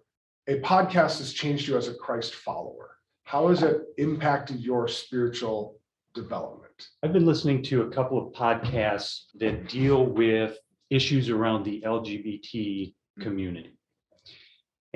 a 0.47 0.61
podcast 0.61 1.19
has 1.19 1.33
changed 1.33 1.67
you 1.67 1.77
as 1.77 1.89
a 1.89 1.95
Christ 1.95 2.35
follower. 2.35 2.97
How 3.25 3.49
has 3.49 3.63
it 3.63 3.83
impacted 3.99 4.61
your 4.61 4.87
spiritual 4.89 5.81
development? 6.15 6.89
I've 7.03 7.13
been 7.13 7.27
listening 7.27 7.63
to 7.65 7.83
a 7.83 7.91
couple 7.91 8.25
of 8.25 8.33
podcasts 8.33 9.25
that 9.37 9.69
deal 9.69 10.07
with 10.07 10.59
issues 10.91 11.31
around 11.31 11.65
the 11.65 11.83
LGBT 11.85 12.95
community. 13.21 13.76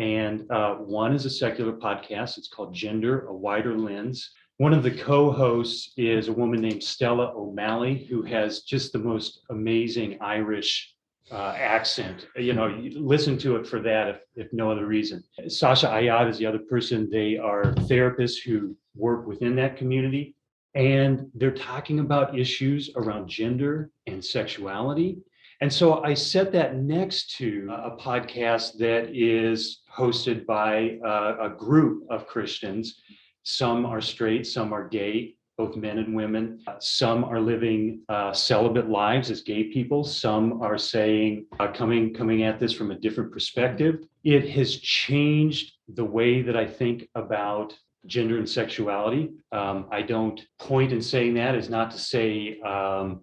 And 0.01 0.51
uh, 0.51 0.77
one 0.77 1.15
is 1.15 1.27
a 1.27 1.31
secular 1.31 1.75
podcast. 1.75 2.39
It's 2.39 2.49
called 2.49 2.73
Gender, 2.73 3.27
a 3.27 3.35
Wider 3.35 3.77
Lens. 3.77 4.31
One 4.57 4.73
of 4.73 4.83
the 4.83 4.91
co 4.91 5.31
hosts 5.31 5.93
is 5.99 6.29
a 6.29 6.33
woman 6.33 6.63
named 6.63 6.83
Stella 6.83 7.35
O'Malley, 7.37 8.07
who 8.09 8.23
has 8.23 8.63
just 8.63 8.95
the 8.95 8.99
most 8.99 9.43
amazing 9.51 10.17
Irish 10.23 10.95
uh, 11.31 11.55
accent. 11.55 12.29
You 12.35 12.55
know, 12.55 12.67
you 12.67 12.99
listen 12.99 13.37
to 13.39 13.57
it 13.57 13.67
for 13.67 13.79
that, 13.81 14.09
if, 14.09 14.21
if 14.37 14.53
no 14.55 14.71
other 14.71 14.87
reason. 14.87 15.23
Sasha 15.49 15.89
Ayad 15.89 16.31
is 16.31 16.39
the 16.39 16.47
other 16.47 16.61
person. 16.61 17.11
They 17.11 17.37
are 17.37 17.75
therapists 17.81 18.43
who 18.43 18.75
work 18.95 19.27
within 19.27 19.55
that 19.57 19.77
community. 19.77 20.35
And 20.75 21.31
they're 21.35 21.51
talking 21.51 22.01
about 22.01 22.39
issues 22.39 22.89
around 22.97 23.29
gender 23.29 23.91
and 24.07 24.25
sexuality. 24.25 25.19
And 25.61 25.73
so 25.73 26.03
I 26.03 26.15
set 26.15 26.53
that 26.53 26.77
next 26.77 27.37
to 27.37 27.69
a 27.71 27.97
podcast 27.97 28.79
that 28.79 29.11
is 29.15 29.83
hosted 29.95 30.47
by 30.47 30.99
a, 31.05 31.47
a 31.47 31.55
group 31.57 32.05
of 32.09 32.27
Christians. 32.27 33.03
Some 33.43 33.85
are 33.85 34.01
straight, 34.01 34.47
some 34.47 34.73
are 34.73 34.89
gay, 34.89 35.35
both 35.59 35.77
men 35.77 35.99
and 35.99 36.15
women. 36.15 36.61
Some 36.79 37.25
are 37.25 37.39
living 37.39 38.01
uh, 38.09 38.33
celibate 38.33 38.89
lives 38.89 39.31
as 39.31 39.43
gay 39.43 39.65
people. 39.65 40.03
Some 40.03 40.63
are 40.63 40.79
saying 40.79 41.45
uh, 41.59 41.71
coming 41.73 42.15
coming 42.15 42.43
at 42.45 42.59
this 42.59 42.73
from 42.73 42.91
a 42.91 42.99
different 42.99 43.31
perspective. 43.31 43.97
It 44.25 44.49
has 44.51 44.77
changed 44.79 45.73
the 45.89 46.05
way 46.05 46.41
that 46.41 46.57
I 46.57 46.67
think 46.67 47.07
about 47.15 47.75
gender 48.07 48.39
and 48.39 48.49
sexuality. 48.49 49.33
Um, 49.53 49.87
I 49.93 50.01
don't 50.01 50.41
point 50.59 50.93
in 50.93 51.03
saying 51.03 51.35
that 51.35 51.55
is 51.55 51.69
not 51.69 51.91
to 51.91 51.99
say 51.99 52.59
um, 52.61 53.21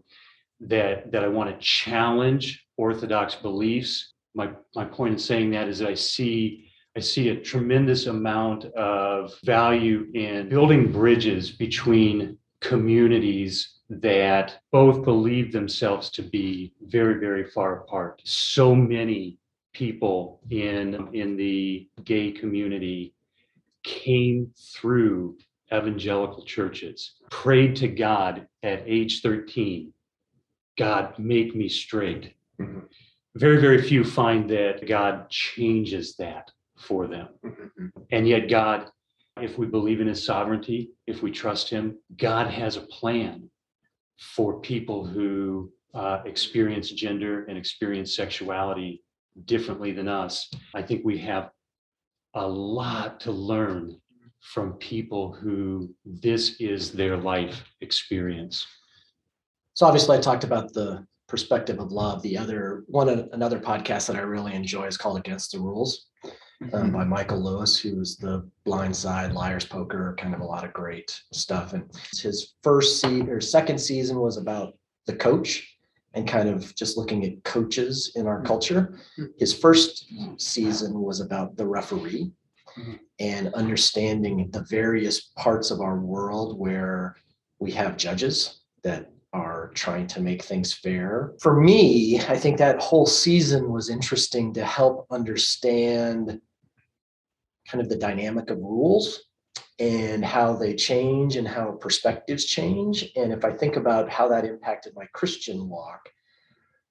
that 0.61 1.11
that 1.11 1.23
I 1.23 1.27
want 1.27 1.49
to 1.49 1.65
challenge 1.65 2.65
orthodox 2.77 3.35
beliefs. 3.35 4.13
My 4.33 4.51
my 4.75 4.85
point 4.85 5.13
in 5.13 5.19
saying 5.19 5.51
that 5.51 5.67
is 5.67 5.79
that 5.79 5.89
I 5.89 5.93
see 5.93 6.67
I 6.95 6.99
see 6.99 7.29
a 7.29 7.39
tremendous 7.39 8.07
amount 8.07 8.65
of 8.73 9.37
value 9.43 10.07
in 10.15 10.49
building 10.49 10.91
bridges 10.91 11.51
between 11.51 12.37
communities 12.59 13.77
that 13.89 14.59
both 14.71 15.03
believe 15.03 15.51
themselves 15.51 16.09
to 16.09 16.21
be 16.21 16.73
very, 16.81 17.19
very 17.19 17.45
far 17.51 17.81
apart. 17.81 18.21
So 18.25 18.75
many 18.75 19.37
people 19.73 20.41
in, 20.49 21.07
in 21.13 21.37
the 21.37 21.87
gay 22.03 22.31
community 22.31 23.13
came 23.83 24.51
through 24.57 25.37
evangelical 25.71 26.43
churches, 26.43 27.13
prayed 27.29 27.75
to 27.75 27.87
God 27.87 28.47
at 28.63 28.83
age 28.85 29.21
13, 29.21 29.93
God, 30.77 31.17
make 31.17 31.55
me 31.55 31.67
straight. 31.67 32.33
Mhm. 32.59 32.87
Very, 33.35 33.59
very 33.59 33.81
few 33.81 34.03
find 34.03 34.49
that 34.49 34.87
God 34.87 35.29
changes 35.29 36.15
that 36.15 36.51
for 36.77 37.07
them. 37.07 37.27
Mhm. 37.43 37.91
And 38.11 38.27
yet, 38.27 38.49
God, 38.49 38.91
if 39.41 39.57
we 39.57 39.67
believe 39.67 40.01
in 40.01 40.07
his 40.07 40.25
sovereignty, 40.25 40.91
if 41.05 41.21
we 41.21 41.31
trust 41.31 41.69
him, 41.69 41.97
God 42.15 42.47
has 42.47 42.77
a 42.77 42.81
plan 42.81 43.49
for 44.17 44.59
people 44.61 45.05
who 45.05 45.71
uh, 45.93 46.21
experience 46.25 46.91
gender 46.91 47.45
and 47.45 47.57
experience 47.57 48.15
sexuality 48.15 49.03
differently 49.45 49.91
than 49.91 50.07
us. 50.07 50.51
I 50.75 50.81
think 50.83 51.03
we 51.03 51.17
have 51.19 51.49
a 52.35 52.47
lot 52.47 53.19
to 53.21 53.31
learn 53.31 53.99
from 54.41 54.73
people 54.73 55.33
who 55.33 55.93
this 56.05 56.57
is 56.59 56.91
their 56.91 57.17
life 57.17 57.63
experience. 57.81 58.67
So 59.77 59.85
obviously, 59.85 60.17
I 60.17 60.21
talked 60.21 60.43
about 60.43 60.73
the 60.73 61.05
perspective 61.27 61.77
of 61.79 61.91
love. 61.91 62.23
The 62.23 62.35
other 62.35 62.83
one, 62.87 63.29
another 63.31 63.59
podcast 63.59 64.07
that 64.07 64.15
I 64.15 64.21
really 64.21 64.55
enjoy 64.55 64.85
is 64.87 64.97
called 64.97 65.19
Against 65.19 65.51
the 65.51 65.59
Rules 65.59 66.07
um, 66.73 66.91
by 66.91 67.03
Michael 67.03 67.43
Lewis, 67.43 67.77
who's 67.77 68.17
the 68.17 68.49
Blind 68.65 68.95
Side, 68.95 69.33
Liar's 69.33 69.65
Poker, 69.65 70.15
kind 70.17 70.33
of 70.33 70.39
a 70.39 70.43
lot 70.43 70.63
of 70.63 70.73
great 70.73 71.15
stuff. 71.31 71.73
And 71.73 71.83
his 72.19 72.55
first 72.63 72.99
season 73.01 73.29
or 73.29 73.39
second 73.39 73.77
season 73.77 74.17
was 74.17 74.37
about 74.37 74.73
the 75.05 75.15
coach 75.15 75.77
and 76.15 76.27
kind 76.27 76.49
of 76.49 76.73
just 76.73 76.97
looking 76.97 77.23
at 77.23 77.43
coaches 77.43 78.13
in 78.15 78.25
our 78.25 78.41
culture. 78.41 78.97
His 79.37 79.53
first 79.53 80.11
season 80.37 80.99
was 81.01 81.19
about 81.19 81.55
the 81.55 81.67
referee 81.67 82.31
Mhm. 82.75 82.99
and 83.19 83.53
understanding 83.53 84.49
the 84.49 84.63
various 84.71 85.21
parts 85.37 85.69
of 85.69 85.81
our 85.81 85.99
world 85.99 86.57
where 86.57 87.15
we 87.59 87.71
have 87.73 87.95
judges 87.95 88.61
that 88.81 89.11
are 89.37 89.71
trying 89.75 90.07
to 90.07 90.21
make 90.21 90.43
things 90.43 90.73
fair. 90.73 91.33
For 91.39 91.61
me, 91.61 92.19
I 92.21 92.37
think 92.37 92.57
that 92.57 92.81
whole 92.81 93.05
season 93.05 93.71
was 93.71 93.89
interesting 93.89 94.53
to 94.53 94.65
help 94.65 95.05
understand 95.11 96.41
kind 97.69 97.81
of 97.81 97.89
the 97.89 97.97
dynamic 97.97 98.49
of 98.49 98.57
rules 98.59 99.23
and 99.79 100.25
how 100.25 100.53
they 100.53 100.73
change 100.73 101.35
and 101.35 101.47
how 101.47 101.71
perspectives 101.71 102.45
change. 102.45 103.05
And 103.15 103.31
if 103.31 103.45
I 103.45 103.51
think 103.51 103.75
about 103.75 104.09
how 104.09 104.27
that 104.29 104.45
impacted 104.45 104.93
my 104.95 105.05
Christian 105.13 105.69
walk, 105.69 106.09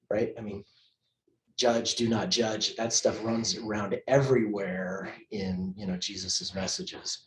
right? 0.08 0.32
I 0.38 0.40
mean, 0.40 0.64
judge, 1.56 1.96
do 1.96 2.08
not 2.08 2.30
judge. 2.30 2.76
That 2.76 2.92
stuff 2.92 3.24
runs 3.24 3.56
around 3.56 3.96
everywhere 4.06 5.14
in 5.30 5.74
you 5.76 5.86
know 5.86 5.96
Jesus's 5.96 6.54
messages. 6.54 7.24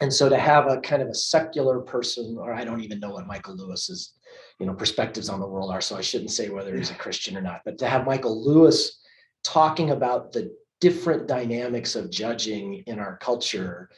And 0.00 0.12
so 0.12 0.28
to 0.28 0.36
have 0.36 0.66
a 0.66 0.80
kind 0.80 1.02
of 1.02 1.08
a 1.08 1.14
secular 1.14 1.80
person, 1.80 2.36
or 2.38 2.52
I 2.52 2.64
don't 2.64 2.82
even 2.82 2.98
know 2.98 3.10
what 3.10 3.26
Michael 3.26 3.56
Lewis's, 3.56 4.14
you 4.62 4.66
know, 4.68 4.74
perspectives 4.74 5.28
on 5.28 5.40
the 5.40 5.46
world 5.46 5.72
are, 5.72 5.80
so 5.80 5.96
I 5.96 6.00
shouldn't 6.02 6.30
say 6.30 6.48
whether 6.48 6.76
he's 6.76 6.92
a 6.92 6.94
Christian 6.94 7.36
or 7.36 7.40
not, 7.40 7.62
but 7.64 7.78
to 7.78 7.88
have 7.88 8.06
Michael 8.06 8.46
Lewis 8.46 9.00
talking 9.42 9.90
about 9.90 10.30
the 10.30 10.54
different 10.80 11.26
dynamics 11.26 11.96
of 11.96 12.12
judging 12.12 12.74
in 12.86 13.00
our 13.00 13.16
culture, 13.16 13.90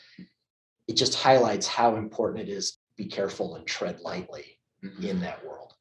it 0.88 0.94
just 0.96 1.16
highlights 1.16 1.66
how 1.66 1.96
important 1.96 2.48
it 2.48 2.50
is 2.50 2.70
to 2.72 2.78
be 2.96 3.04
careful 3.04 3.56
and 3.56 3.66
tread 3.66 4.00
lightly 4.00 4.58
Mhm. 4.82 5.04
in 5.04 5.20
that 5.20 5.44
world. 5.44 5.74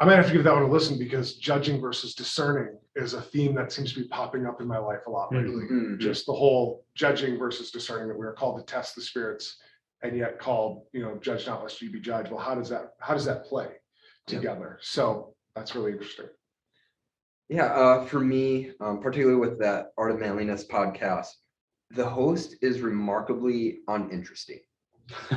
I 0.00 0.04
might 0.04 0.16
have 0.16 0.26
to 0.26 0.32
give 0.34 0.44
that 0.44 0.52
one 0.52 0.64
a 0.64 0.68
listen 0.70 0.98
because 0.98 1.36
judging 1.36 1.80
versus 1.80 2.14
discerning 2.14 2.78
is 2.94 3.14
a 3.14 3.22
theme 3.22 3.54
that 3.54 3.72
seems 3.72 3.94
to 3.94 4.00
be 4.02 4.08
popping 4.08 4.44
up 4.44 4.60
in 4.60 4.66
my 4.66 4.76
life 4.76 5.00
a 5.06 5.10
lot 5.10 5.32
lately. 5.32 5.64
Mhm. 5.64 5.98
Just 5.98 6.26
the 6.26 6.34
whole 6.34 6.84
judging 6.94 7.38
versus 7.38 7.70
discerning 7.70 8.08
that 8.08 8.18
we 8.18 8.26
are 8.26 8.34
called 8.34 8.58
to 8.58 8.70
test 8.70 8.96
the 8.96 9.00
spirits 9.00 9.56
and 10.02 10.14
yet 10.14 10.38
called, 10.38 10.84
you 10.92 11.00
know, 11.00 11.16
judge 11.22 11.46
not 11.46 11.62
lest 11.62 11.80
you 11.80 11.90
be 11.90 12.00
judged. 12.00 12.30
Well, 12.30 12.44
how 12.44 12.54
does 12.54 12.68
that, 12.68 12.92
how 13.00 13.14
does 13.14 13.24
that 13.24 13.46
play 13.46 13.68
Yeah. 13.68 13.78
Together? 14.26 14.78
So 14.82 15.34
that's 15.54 15.74
really 15.74 15.92
interesting. 15.92 16.26
Yeah, 17.48 17.66
uh, 17.66 18.04
for 18.06 18.20
me, 18.20 18.72
um, 18.80 19.00
particularly 19.00 19.38
with 19.38 19.58
that 19.60 19.88
Art 19.96 20.10
of 20.10 20.18
Manliness 20.18 20.66
podcast, 20.66 21.28
the 21.90 22.08
host 22.08 22.56
is 22.62 22.80
remarkably 22.80 23.78
uninteresting. 23.88 24.60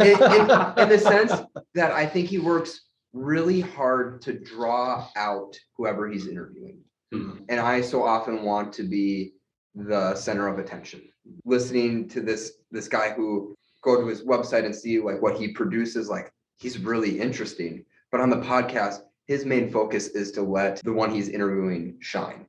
in, 0.00 0.06
in- 0.06 0.50
in 0.78 0.88
the 0.88 0.98
sense 1.02 1.32
that 1.74 1.90
I 1.90 2.06
think 2.06 2.28
he 2.28 2.38
works 2.38 2.82
really 3.12 3.60
hard 3.60 4.22
to 4.22 4.32
draw 4.38 5.08
out 5.16 5.56
whoever 5.76 6.08
he's 6.08 6.28
interviewing. 6.28 6.78
Mhm. 7.12 7.44
And 7.48 7.58
I 7.58 7.80
so 7.80 8.04
often 8.04 8.44
want 8.44 8.72
to 8.74 8.84
be 8.84 9.32
the 9.74 10.14
center 10.14 10.46
of 10.46 10.60
attention. 10.60 11.02
Listening 11.44 12.08
to 12.10 12.20
this 12.20 12.52
this 12.70 12.86
guy 12.86 13.10
who 13.10 13.56
go 13.82 14.00
to 14.00 14.06
his 14.06 14.22
website 14.22 14.64
and 14.64 14.74
see 14.74 15.00
like 15.00 15.20
what 15.20 15.36
he 15.36 15.48
produces, 15.52 16.08
like 16.08 16.32
he's 16.58 16.78
really 16.78 17.18
interesting. 17.18 17.84
But 18.10 18.20
on 18.20 18.30
the 18.30 18.38
podcast, 18.38 19.02
his 19.26 19.44
main 19.44 19.70
focus 19.70 20.08
is 20.08 20.32
to 20.32 20.42
let 20.42 20.82
the 20.82 20.92
one 20.92 21.10
he's 21.10 21.28
interviewing 21.28 21.96
shine. 22.00 22.46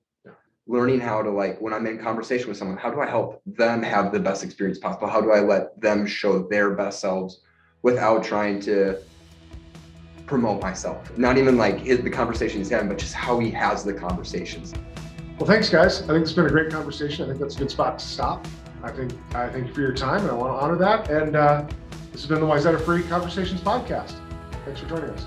Learning 0.65 0.99
how 0.99 1.21
to 1.21 1.29
like 1.29 1.61
when 1.61 1.73
I'm 1.73 1.85
in 1.85 1.99
conversation 1.99 2.47
with 2.47 2.57
someone, 2.57 2.77
how 2.77 2.89
do 2.89 2.99
I 3.01 3.05
help 3.05 3.41
them 3.45 3.83
have 3.83 4.11
the 4.11 4.19
best 4.19 4.43
experience 4.43 4.79
possible? 4.79 5.07
How 5.07 5.21
do 5.21 5.31
I 5.31 5.39
let 5.41 5.79
them 5.79 6.07
show 6.07 6.47
their 6.47 6.71
best 6.71 6.99
selves 6.99 7.41
without 7.83 8.23
trying 8.23 8.59
to 8.61 8.97
promote 10.25 10.61
myself? 10.61 11.15
Not 11.17 11.37
even 11.37 11.57
like 11.57 11.79
his, 11.79 12.01
the 12.01 12.09
conversation 12.09 12.59
he's 12.59 12.69
having, 12.69 12.87
but 12.87 12.97
just 12.97 13.13
how 13.13 13.37
he 13.37 13.51
has 13.51 13.83
the 13.83 13.93
conversations. 13.93 14.73
Well, 15.37 15.47
thanks, 15.47 15.69
guys. 15.69 16.01
I 16.03 16.07
think 16.07 16.23
it's 16.23 16.33
been 16.33 16.45
a 16.45 16.49
great 16.49 16.71
conversation. 16.71 17.25
I 17.25 17.27
think 17.27 17.39
that's 17.39 17.55
a 17.55 17.59
good 17.59 17.71
spot 17.71 17.99
to 17.99 18.05
stop. 18.05 18.47
I 18.83 18.91
think 18.91 19.13
I 19.35 19.49
thank 19.49 19.67
you 19.67 19.73
for 19.73 19.81
your 19.81 19.93
time, 19.93 20.21
and 20.21 20.31
I 20.31 20.33
want 20.33 20.57
to 20.57 20.63
honor 20.63 20.77
that. 20.77 21.09
And 21.11 21.35
uh, 21.35 21.67
this 22.11 22.21
has 22.21 22.27
been 22.27 22.39
the 22.39 22.47
Wayzata 22.47 22.81
Free 22.81 23.03
Conversations 23.03 23.61
podcast. 23.61 24.15
Thanks 24.65 24.79
for 24.79 24.87
joining 24.87 25.09
us. 25.11 25.25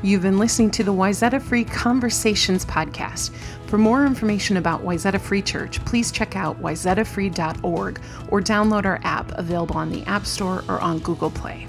You've 0.00 0.22
been 0.22 0.38
listening 0.38 0.70
to 0.72 0.84
the 0.84 0.92
Wayzata 0.92 1.42
Free 1.42 1.64
Conversations 1.64 2.64
podcast. 2.64 3.32
For 3.66 3.78
more 3.78 4.06
information 4.06 4.56
about 4.56 4.84
Wayzata 4.84 5.20
Free 5.20 5.42
Church, 5.42 5.84
please 5.84 6.12
check 6.12 6.36
out 6.36 6.60
wayzatafree.org 6.62 8.00
or 8.28 8.40
download 8.40 8.84
our 8.84 9.00
app 9.02 9.32
available 9.36 9.76
on 9.76 9.90
the 9.90 10.04
App 10.04 10.24
Store 10.24 10.64
or 10.68 10.80
on 10.80 11.00
Google 11.00 11.30
Play. 11.30 11.67